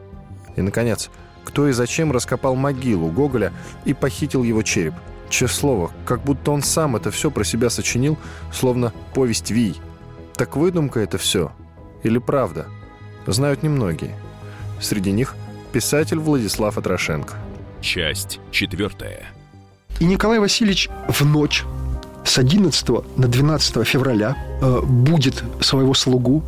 [0.58, 1.10] И, наконец,
[1.46, 3.54] кто и зачем раскопал могилу Гоголя
[3.86, 4.94] и похитил его череп?
[5.30, 8.18] Честное слово, как будто он сам это все про себя сочинил,
[8.52, 9.82] словно повесть Вий.
[10.36, 11.52] Так выдумка это все?
[12.04, 12.68] Или правда?
[13.28, 14.16] Знают немногие.
[14.82, 15.36] Среди них
[15.72, 17.36] писатель Владислав Атрошенко.
[17.82, 19.28] Часть четвертая.
[20.00, 21.64] И Николай Васильевич в ночь
[22.26, 26.44] с 11 на 12 февраля э, будет своего слугу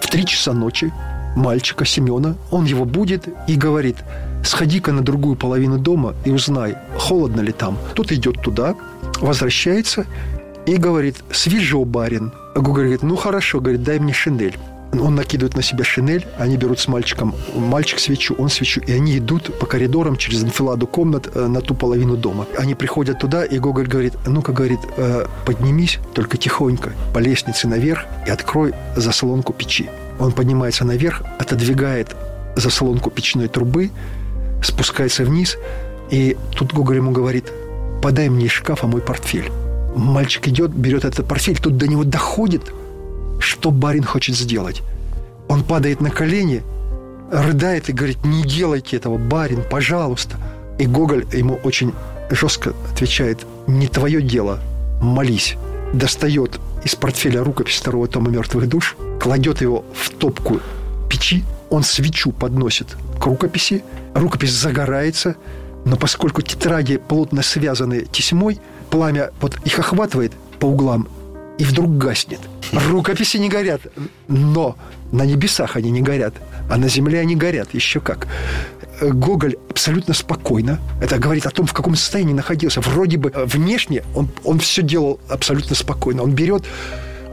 [0.00, 0.92] в 3 часа ночи,
[1.34, 2.36] мальчика Семена.
[2.50, 3.96] Он его будет и говорит,
[4.44, 7.78] сходи-ка на другую половину дома и узнай, холодно ли там.
[7.94, 8.76] Тот идет туда,
[9.20, 10.06] возвращается
[10.66, 12.32] и говорит, свежо, барин.
[12.54, 14.56] А Гоголь говорит, ну хорошо, говорит, дай мне шинель.
[14.92, 19.18] Он накидывает на себя шинель, они берут с мальчиком, мальчик свечу, он свечу, и они
[19.18, 22.46] идут по коридорам через анфиладу комнат э, на ту половину дома.
[22.56, 28.04] Они приходят туда, и Гоголь говорит, ну-ка, говорит, «э, поднимись, только тихонько, по лестнице наверх
[28.24, 29.90] и открой заслонку печи.
[30.20, 32.14] Он поднимается наверх, отодвигает
[32.54, 33.90] заслонку печной трубы,
[34.62, 35.56] спускается вниз,
[36.10, 37.50] и тут Гоголь ему говорит,
[38.00, 39.50] подай мне из шкафа мой портфель.
[39.94, 42.72] Мальчик идет, берет этот портфель, тут до него доходит,
[43.38, 44.82] что барин хочет сделать.
[45.48, 46.62] Он падает на колени,
[47.30, 50.36] рыдает и говорит, не делайте этого, барин, пожалуйста.
[50.78, 51.92] И Гоголь ему очень
[52.30, 54.60] жестко отвечает, не твое дело,
[55.00, 55.56] молись.
[55.92, 60.60] Достает из портфеля рукопись второго тома «Мертвых душ», кладет его в топку
[61.08, 62.88] печи, он свечу подносит
[63.20, 63.84] к рукописи,
[64.14, 65.36] рукопись загорается,
[65.84, 68.60] но поскольку тетради плотно связаны тесьмой,
[68.94, 71.08] пламя вот их охватывает по углам
[71.58, 72.38] и вдруг гаснет.
[72.72, 73.80] Рукописи не горят,
[74.28, 74.76] но
[75.10, 76.34] на небесах они не горят,
[76.70, 78.28] а на земле они горят, еще как.
[79.00, 80.78] Гоголь абсолютно спокойно.
[81.02, 82.80] Это говорит о том, в каком состоянии находился.
[82.80, 86.22] Вроде бы э, внешне он, он все делал абсолютно спокойно.
[86.22, 86.62] Он берет,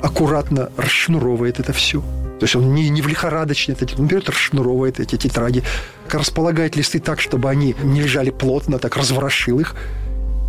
[0.02, 2.02] аккуратно расшнуровывает это все.
[2.40, 5.62] То есть он не, не в лихорадочный, он берет, расшнуровывает эти тетради,
[6.10, 9.76] располагает листы так, чтобы они не лежали плотно, так разворошил их.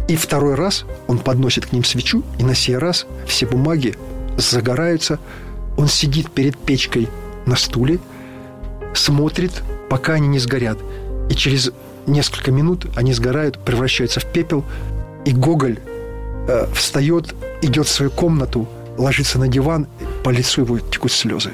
[0.08, 3.96] И второй раз он подносит к ним свечу, и на сей раз все бумаги
[4.36, 5.18] загораются.
[5.76, 7.08] Он сидит перед печкой
[7.46, 7.98] на стуле,
[8.94, 10.78] смотрит, пока они не сгорят.
[11.30, 11.70] И через
[12.06, 14.64] несколько минут они сгорают, превращаются в пепел,
[15.24, 15.78] и Гоголь
[16.48, 19.86] э, встает, идет в свою комнату, ложится на диван,
[20.24, 21.52] по лицу его текут слезы.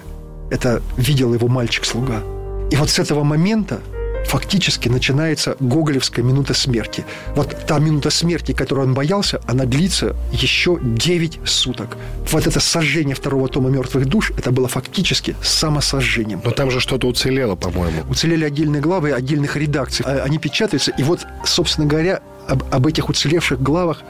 [0.51, 2.23] Это видел его мальчик-слуга.
[2.71, 3.81] И вот с этого момента
[4.27, 7.05] фактически начинается гоголевская минута смерти.
[7.35, 11.97] Вот та минута смерти, которую он боялся, она длится еще 9 суток.
[12.31, 16.41] Вот это сожжение второго тома «Мертвых душ» это было фактически самосожжением.
[16.45, 18.05] Но там же что-то уцелело, по-моему.
[18.09, 20.05] Уцелели отдельные главы отдельных редакций.
[20.07, 24.03] А, Они печатаются, и вот, собственно говоря, об, об этих уцелевших главах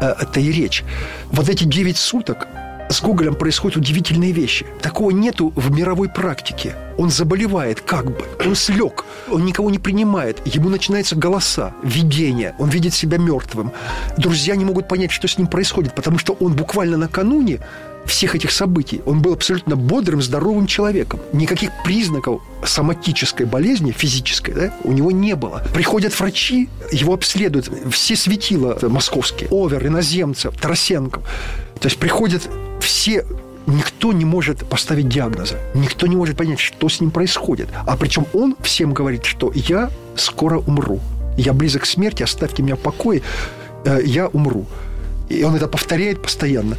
[0.00, 0.82] э, это и речь.
[1.30, 2.46] Вот эти 9 суток
[2.92, 4.66] с Гоголем происходят удивительные вещи.
[4.80, 6.74] Такого нету в мировой практике.
[6.98, 12.68] Он заболевает как бы, он слег, он никого не принимает, ему начинаются голоса, видения, он
[12.68, 13.72] видит себя мертвым.
[14.18, 17.60] Друзья не могут понять, что с ним происходит, потому что он буквально накануне
[18.04, 21.20] всех этих событий, он был абсолютно бодрым, здоровым человеком.
[21.32, 25.62] Никаких признаков соматической болезни, физической, да, у него не было.
[25.72, 31.22] Приходят врачи, его обследуют, все светила московские, Овер, иноземцев, Тарасенков.
[31.80, 32.48] То есть приходят
[32.82, 33.24] все
[33.66, 35.56] Никто не может поставить диагноза.
[35.74, 37.68] Никто не может понять, что с ним происходит.
[37.86, 41.00] А причем он всем говорит, что я скоро умру.
[41.36, 43.22] Я близок к смерти, оставьте меня в покое,
[43.84, 44.66] э, я умру.
[45.28, 46.76] И он это повторяет постоянно.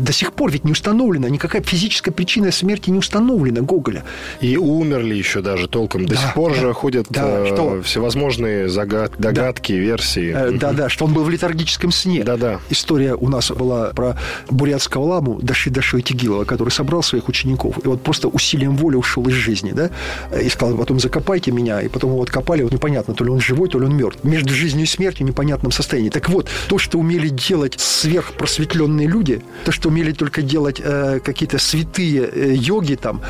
[0.00, 4.04] До сих пор ведь не установлена, никакая физическая причина смерти не установлена Гоголя.
[4.40, 6.06] И умерли еще даже толком.
[6.06, 7.82] До Да, сих пор да, же ходят да, э, что?
[7.82, 10.32] всевозможные загад- догадки, версии.
[10.34, 12.22] Э, Да-да, что он был в летаргическом сне.
[12.24, 12.60] Да-да.
[12.70, 14.16] История у нас была про
[14.50, 19.26] бурятского ламу Даши Даши Тигилова, который собрал своих учеников и вот просто усилием воли ушел
[19.28, 19.90] из жизни, да,
[20.38, 23.68] и сказал, потом закопайте меня, и потом его откопали, вот непонятно, то ли он живой,
[23.68, 24.22] то ли он мертв.
[24.24, 26.10] Между жизнью и смертью в непонятном состоянии.
[26.10, 31.58] Так вот, то, что умели делать сверхпросветленные люди, то, что умели только делать э, какие-то
[31.58, 33.20] святые э, йоги там,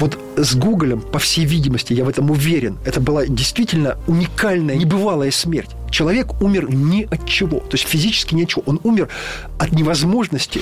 [0.00, 5.30] вот с Гоголем, по всей видимости, я в этом уверен, это была действительно уникальная, небывалая
[5.30, 5.70] смерть.
[5.90, 8.62] Человек умер ни от чего, то есть физически ни от чего.
[8.66, 9.08] Он умер
[9.58, 10.60] от невозможности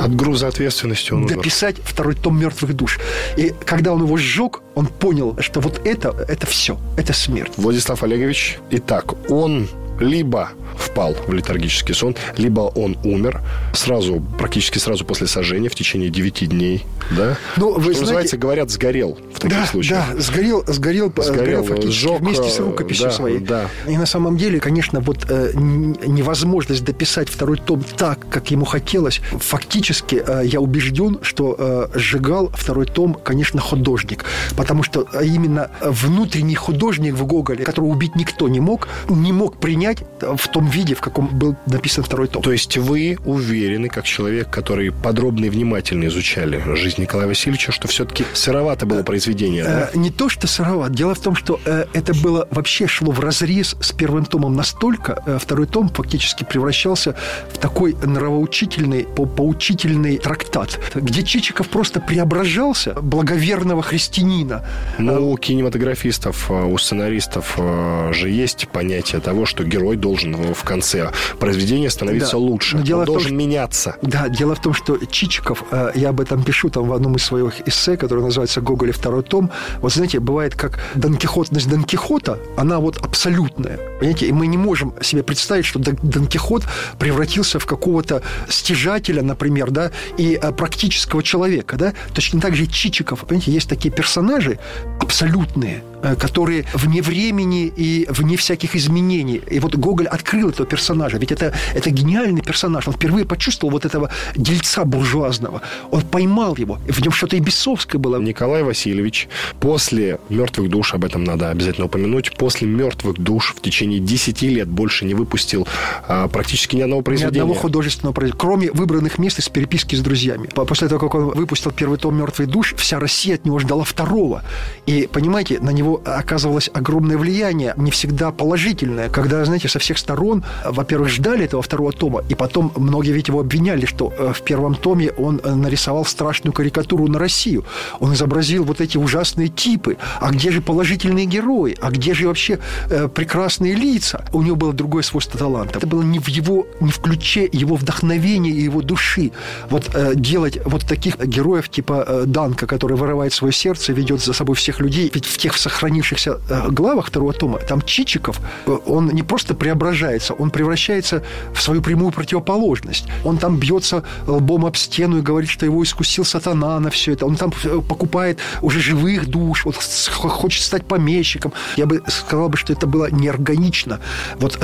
[0.00, 1.36] От груза ответственности он умер.
[1.36, 2.98] дописать второй том «Мертвых душ».
[3.36, 7.52] И когда он его сжег, он понял, что вот это, это все, это смерть.
[7.56, 9.68] Владислав Олегович, итак, он
[10.00, 13.40] либо впал в летаргический сон, либо он умер
[13.72, 16.84] сразу, практически сразу после сожжения в течение 9 дней,
[17.16, 17.36] да?
[17.56, 20.04] Ну, вы Что знаете- называется, говорят, сгорел в таких да, случаях.
[20.14, 23.38] Да, сгорел, сгорел, Сгорел, сгорел, фактически сжег, вместе с э, рукописью да, своей.
[23.38, 23.68] да.
[23.86, 29.20] И на самом деле, конечно, вот э, невозможность дописать второй том так, как ему хотелось,
[29.40, 34.24] фактически э, я убежден, что э, сжигал второй том, конечно, художник.
[34.56, 39.56] Потому что э, именно внутренний художник в Гоголе, которого убить никто не мог, не мог
[39.58, 42.42] принять э, в том виде, в каком был написан второй том.
[42.42, 47.88] То есть вы уверены, как человек, который подробно и внимательно изучали жизнь Николая Васильевича, что
[47.88, 49.90] все-таки сыровато было произведение, да?
[49.92, 50.92] Э, Не то, что сыроват.
[50.92, 55.22] Дело в том, что э, это было вообще шло в разрез с первым томом настолько.
[55.26, 57.14] э, второй том фактически превращался
[57.52, 64.64] в такой нравоучительный, по- поучительный трактат, где Чичиков просто преображался благоверного христианина.
[64.98, 70.62] Ну, у кинематографистов, э, у сценаристов э, же есть понятие того, что герой должен в
[70.64, 72.76] конце произведения становиться Да, лучше.
[72.76, 73.96] но дело Он том, должен что- меняться.
[74.02, 77.24] Да, дело в том, что Чичиков, э, я об этом пишу там в одном из
[77.24, 79.50] своих эссе, которое называется «Гоголь и второй том».
[79.82, 83.78] Вот знаете, бывает как Дон Кихотность Дон Кихота, она вот абсолютная.
[83.98, 86.62] Понимаете, и мы не можем себе представить, что Дон- Кихот
[86.98, 91.92] превратился в какого-то стяжателя, например, да, и э, практического человека, да.
[92.14, 93.20] Точно так же Чичиков.
[93.20, 94.58] Понимаете, есть такие персонажи
[95.00, 99.40] абсолютные, э, которые вне времени и вне всяких изменений.
[99.50, 101.18] И вот Гоголь открыл этого персонажа.
[101.18, 102.86] Ведь это, это гениальный персонаж.
[102.88, 105.62] Он впервые почувствовал вот этого дельца буржуазного.
[105.90, 106.78] Он поймал его.
[106.88, 108.20] В нем что-то и бесовское было.
[108.20, 109.28] Николай Васильевич
[109.60, 114.68] после «Мертвых душ», об этом надо обязательно упомянуть, после «Мертвых душ» в течение 10 лет
[114.68, 115.66] больше не выпустил
[116.08, 117.40] а, практически ни одного Ни произведения.
[117.42, 120.48] одного художественного произведения, кроме выбранных мест из переписки с друзьями.
[120.54, 123.84] По- После того, как он выпустил первый том «Мертвый душ», вся Россия от него ждала
[123.84, 124.42] второго.
[124.86, 130.44] И, понимаете, на него оказывалось огромное влияние, не всегда положительное, когда, знаете, со всех сторон,
[130.64, 134.74] во-первых, ждали этого второго тома, и потом многие ведь его обвиняли, что э, в первом
[134.74, 137.64] томе он э, нарисовал страшную карикатуру на Россию.
[138.00, 139.96] Он изобразил вот эти ужасные типы.
[140.20, 141.76] А где же положительные герои?
[141.80, 142.58] А где же вообще
[142.90, 144.24] э, прекрасные лица?
[144.32, 145.78] У него было другое свойство таланта.
[145.78, 149.32] Это было не в его, не в ключе его вдохновения и его души.
[149.70, 154.32] Вот э, делать вот таких героев типа э, Данка, который вырывает свое сердце, ведет за
[154.32, 158.78] собой всех людей, ведь в тех сохраненных сохранившихся э, главах второго тома, там Чичиков, э,
[158.86, 161.22] он не просто преображается, он превращается
[161.52, 163.06] в свою прямую противоположность.
[163.24, 167.26] Он там бьется лбом об стену и говорит, что его искусил сатана на все это.
[167.26, 171.52] Он там э, покупает уже живых душ, вот хочет стать помещиком.
[171.76, 173.98] Я бы сказал бы, что это было неорганично.
[174.36, 174.58] Вот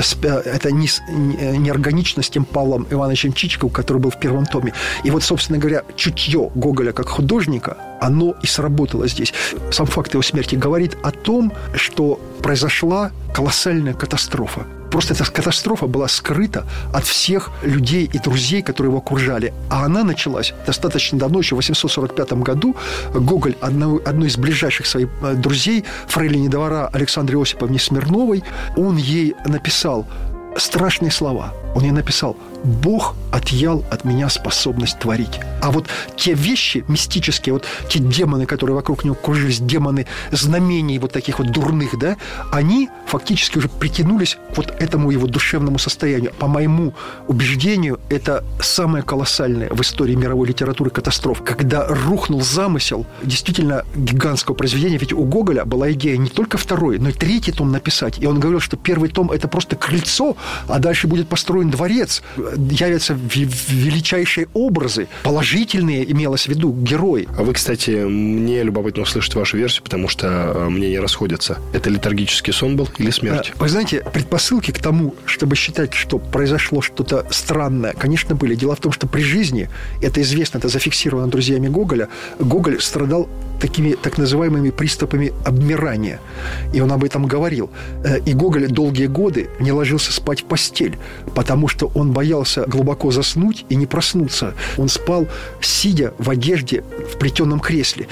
[0.45, 0.87] это не,
[1.57, 4.73] неорганично с тем Павлом Ивановичем Чичиковым, который был в первом томе.
[5.05, 9.33] И вот, собственно говоря, чутье Гоголя как художника, оно и сработало здесь.
[9.71, 14.65] Сам факт его смерти говорит о том, что произошла колоссальная катастрофа.
[14.91, 19.53] Просто эта катастрофа была скрыта от всех людей и друзей, которые его окружали.
[19.69, 22.75] А она началась достаточно давно, еще в 845 году.
[23.13, 28.43] Гоголь, одной, одной из ближайших своих э, друзей, фрейлине двора Александре Осиповне Смирновой,
[28.75, 30.05] он ей написал
[30.57, 31.53] страшные слова.
[31.73, 35.39] Он ей написал Бог отъял от меня способность творить.
[35.61, 41.11] А вот те вещи мистические, вот те демоны, которые вокруг него кружились, демоны знамений вот
[41.11, 42.17] таких вот дурных, да,
[42.51, 46.33] они фактически уже притянулись к вот этому его душевному состоянию.
[46.33, 46.93] По моему
[47.27, 54.97] убеждению, это самое колоссальное в истории мировой литературы катастроф, когда рухнул замысел действительно гигантского произведения.
[54.97, 58.19] Ведь у Гоголя была идея не только второй, но и третий том написать.
[58.19, 60.35] И он говорил, что первый том– это просто крыльцо,
[60.67, 62.21] а дальше будет построен дворец
[62.57, 67.27] явятся величайшие образы, положительные имелось в виду герои.
[67.37, 71.59] А вы, кстати, мне любопытно услышать вашу версию, потому что э, мнения расходятся.
[71.73, 73.53] Это летаргический сон был или смерть?
[73.57, 78.55] Вы знаете, предпосылки к тому, чтобы считать, что произошло что-то странное, конечно, были.
[78.55, 79.69] Дело в том, что при жизни,
[80.01, 83.29] это известно, это зафиксировано друзьями Гоголя, Гоголь страдал
[83.61, 86.19] такими так называемыми приступами обмирания.
[86.73, 87.69] И он об этом говорил.
[88.03, 90.97] Э, и Гоголь долгие годы не ложился спать в постель,
[91.35, 94.53] потому что он боялся глубоко заснуть и не проснуться.
[94.77, 95.27] Он спал,
[95.61, 96.83] сидя в одежде
[97.13, 98.07] в плетеном кресле.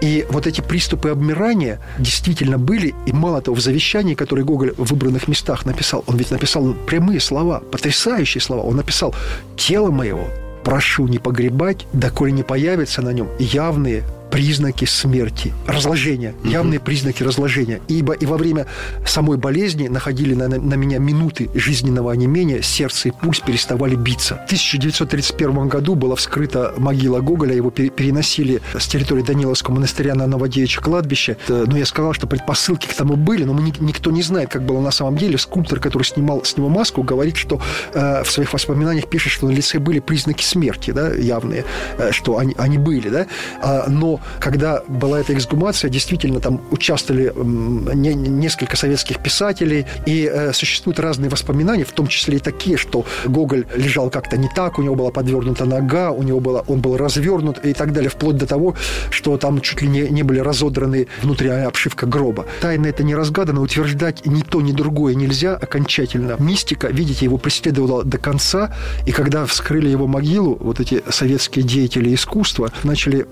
[0.00, 4.84] И вот эти приступы обмирания действительно были, и мало того, в завещании, которое Гоголь в
[4.90, 8.62] выбранных местах написал, он ведь написал прямые слова, потрясающие слова.
[8.62, 9.14] Он написал
[9.56, 10.28] «Тело моего
[10.64, 17.82] прошу не погребать, доколе не появятся на нем явные признаки смерти, разложения, явные признаки разложения.
[17.86, 18.66] Ибо и во время
[19.06, 24.36] самой болезни находили на, на меня минуты жизненного онемения, сердце и пульс переставали биться.
[24.36, 30.80] В 1931 году была вскрыта могила Гоголя, его переносили с территории Даниловского монастыря на Новодевичье
[30.80, 31.36] кладбище.
[31.48, 34.64] Но ну, я сказал, что предпосылки к тому были, но мы, никто не знает, как
[34.64, 35.36] было на самом деле.
[35.36, 37.60] Скульптор, который снимал с него маску, говорит, что
[37.92, 41.66] э, в своих воспоминаниях пишет, что на лице были признаки смерти, да, явные,
[41.98, 43.26] э, что они, они были, да.
[43.60, 47.32] А, но когда была эта эксгумация, действительно там участвовали
[47.94, 53.04] не, несколько советских писателей, и э, существуют разные воспоминания, в том числе и такие, что
[53.24, 56.96] Гоголь лежал как-то не так, у него была подвернута нога, у него было, он был
[56.96, 58.74] развернут и так далее, вплоть до того,
[59.10, 62.46] что там чуть ли не, не были разодраны внутренняя обшивка гроба.
[62.60, 66.36] Тайна это не разгадана, утверждать ни то, ни другое нельзя окончательно.
[66.38, 68.74] Мистика, видите, его преследовала до конца,
[69.06, 73.26] и когда вскрыли его могилу, вот эти советские деятели искусства начали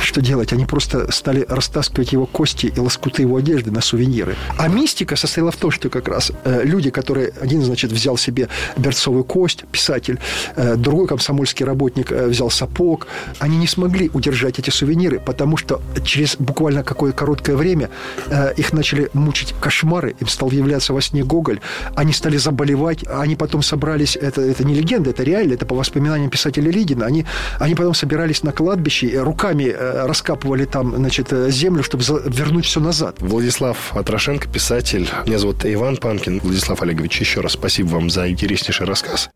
[0.00, 0.52] что делать?
[0.52, 4.36] Они просто стали растаскивать его кости и лоскуты его одежды на сувениры.
[4.58, 7.32] А мистика состояла в том, что как раз э, люди, которые...
[7.40, 10.18] Один, значит, взял себе берцовую кость, писатель,
[10.56, 13.06] э, другой комсомольский работник э, взял сапог.
[13.38, 17.90] Они не смогли удержать эти сувениры, потому что через буквально какое короткое время
[18.26, 21.60] э, их начали мучить кошмары, им стал являться во сне Гоголь,
[21.94, 26.30] они стали заболевать, они потом собрались, это, это не легенда, это реально, это по воспоминаниям
[26.30, 27.26] писателя Лидина, они,
[27.58, 32.80] они потом собирались на кладбище руками Э, раскапывали там, значит, э, землю, чтобы вернуть все
[32.80, 33.16] назад.
[33.20, 35.08] Владислав Атрошенко, писатель.
[35.26, 36.40] Меня зовут Иван Панкин.
[36.40, 39.30] Владислав Олегович, еще раз спасибо вам за интереснейший рассказ.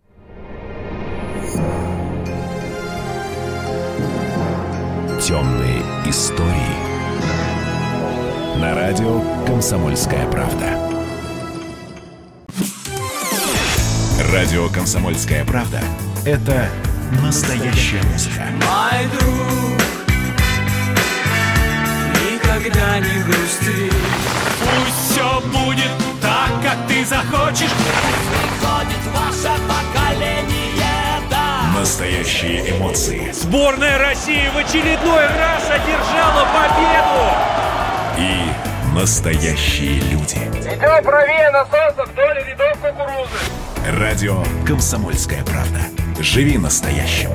[5.21, 6.89] Темные истории.
[8.61, 10.89] На радио «Комсомольская правда».
[14.33, 15.81] Радио «Комсомольская правда»—
[16.25, 16.69] это
[17.23, 18.47] настоящая музыка.
[18.67, 19.88] Мой друг
[22.59, 23.91] никогда не грусти.
[24.61, 25.91] Пусть все будет
[26.21, 27.71] так, как ты захочешь.
[27.71, 31.79] Пусть приходит ваше поколение, да.
[31.79, 33.31] Настоящие эмоции.
[33.33, 37.23] Сборная России в очередной раз одержала победу.
[38.19, 40.37] И настоящие люди.
[40.37, 43.99] Идем правее на солнце вдоль рядов кукурузы.
[43.99, 45.81] Радио «Комсомольская правда».
[46.21, 47.31] Живи настоящим.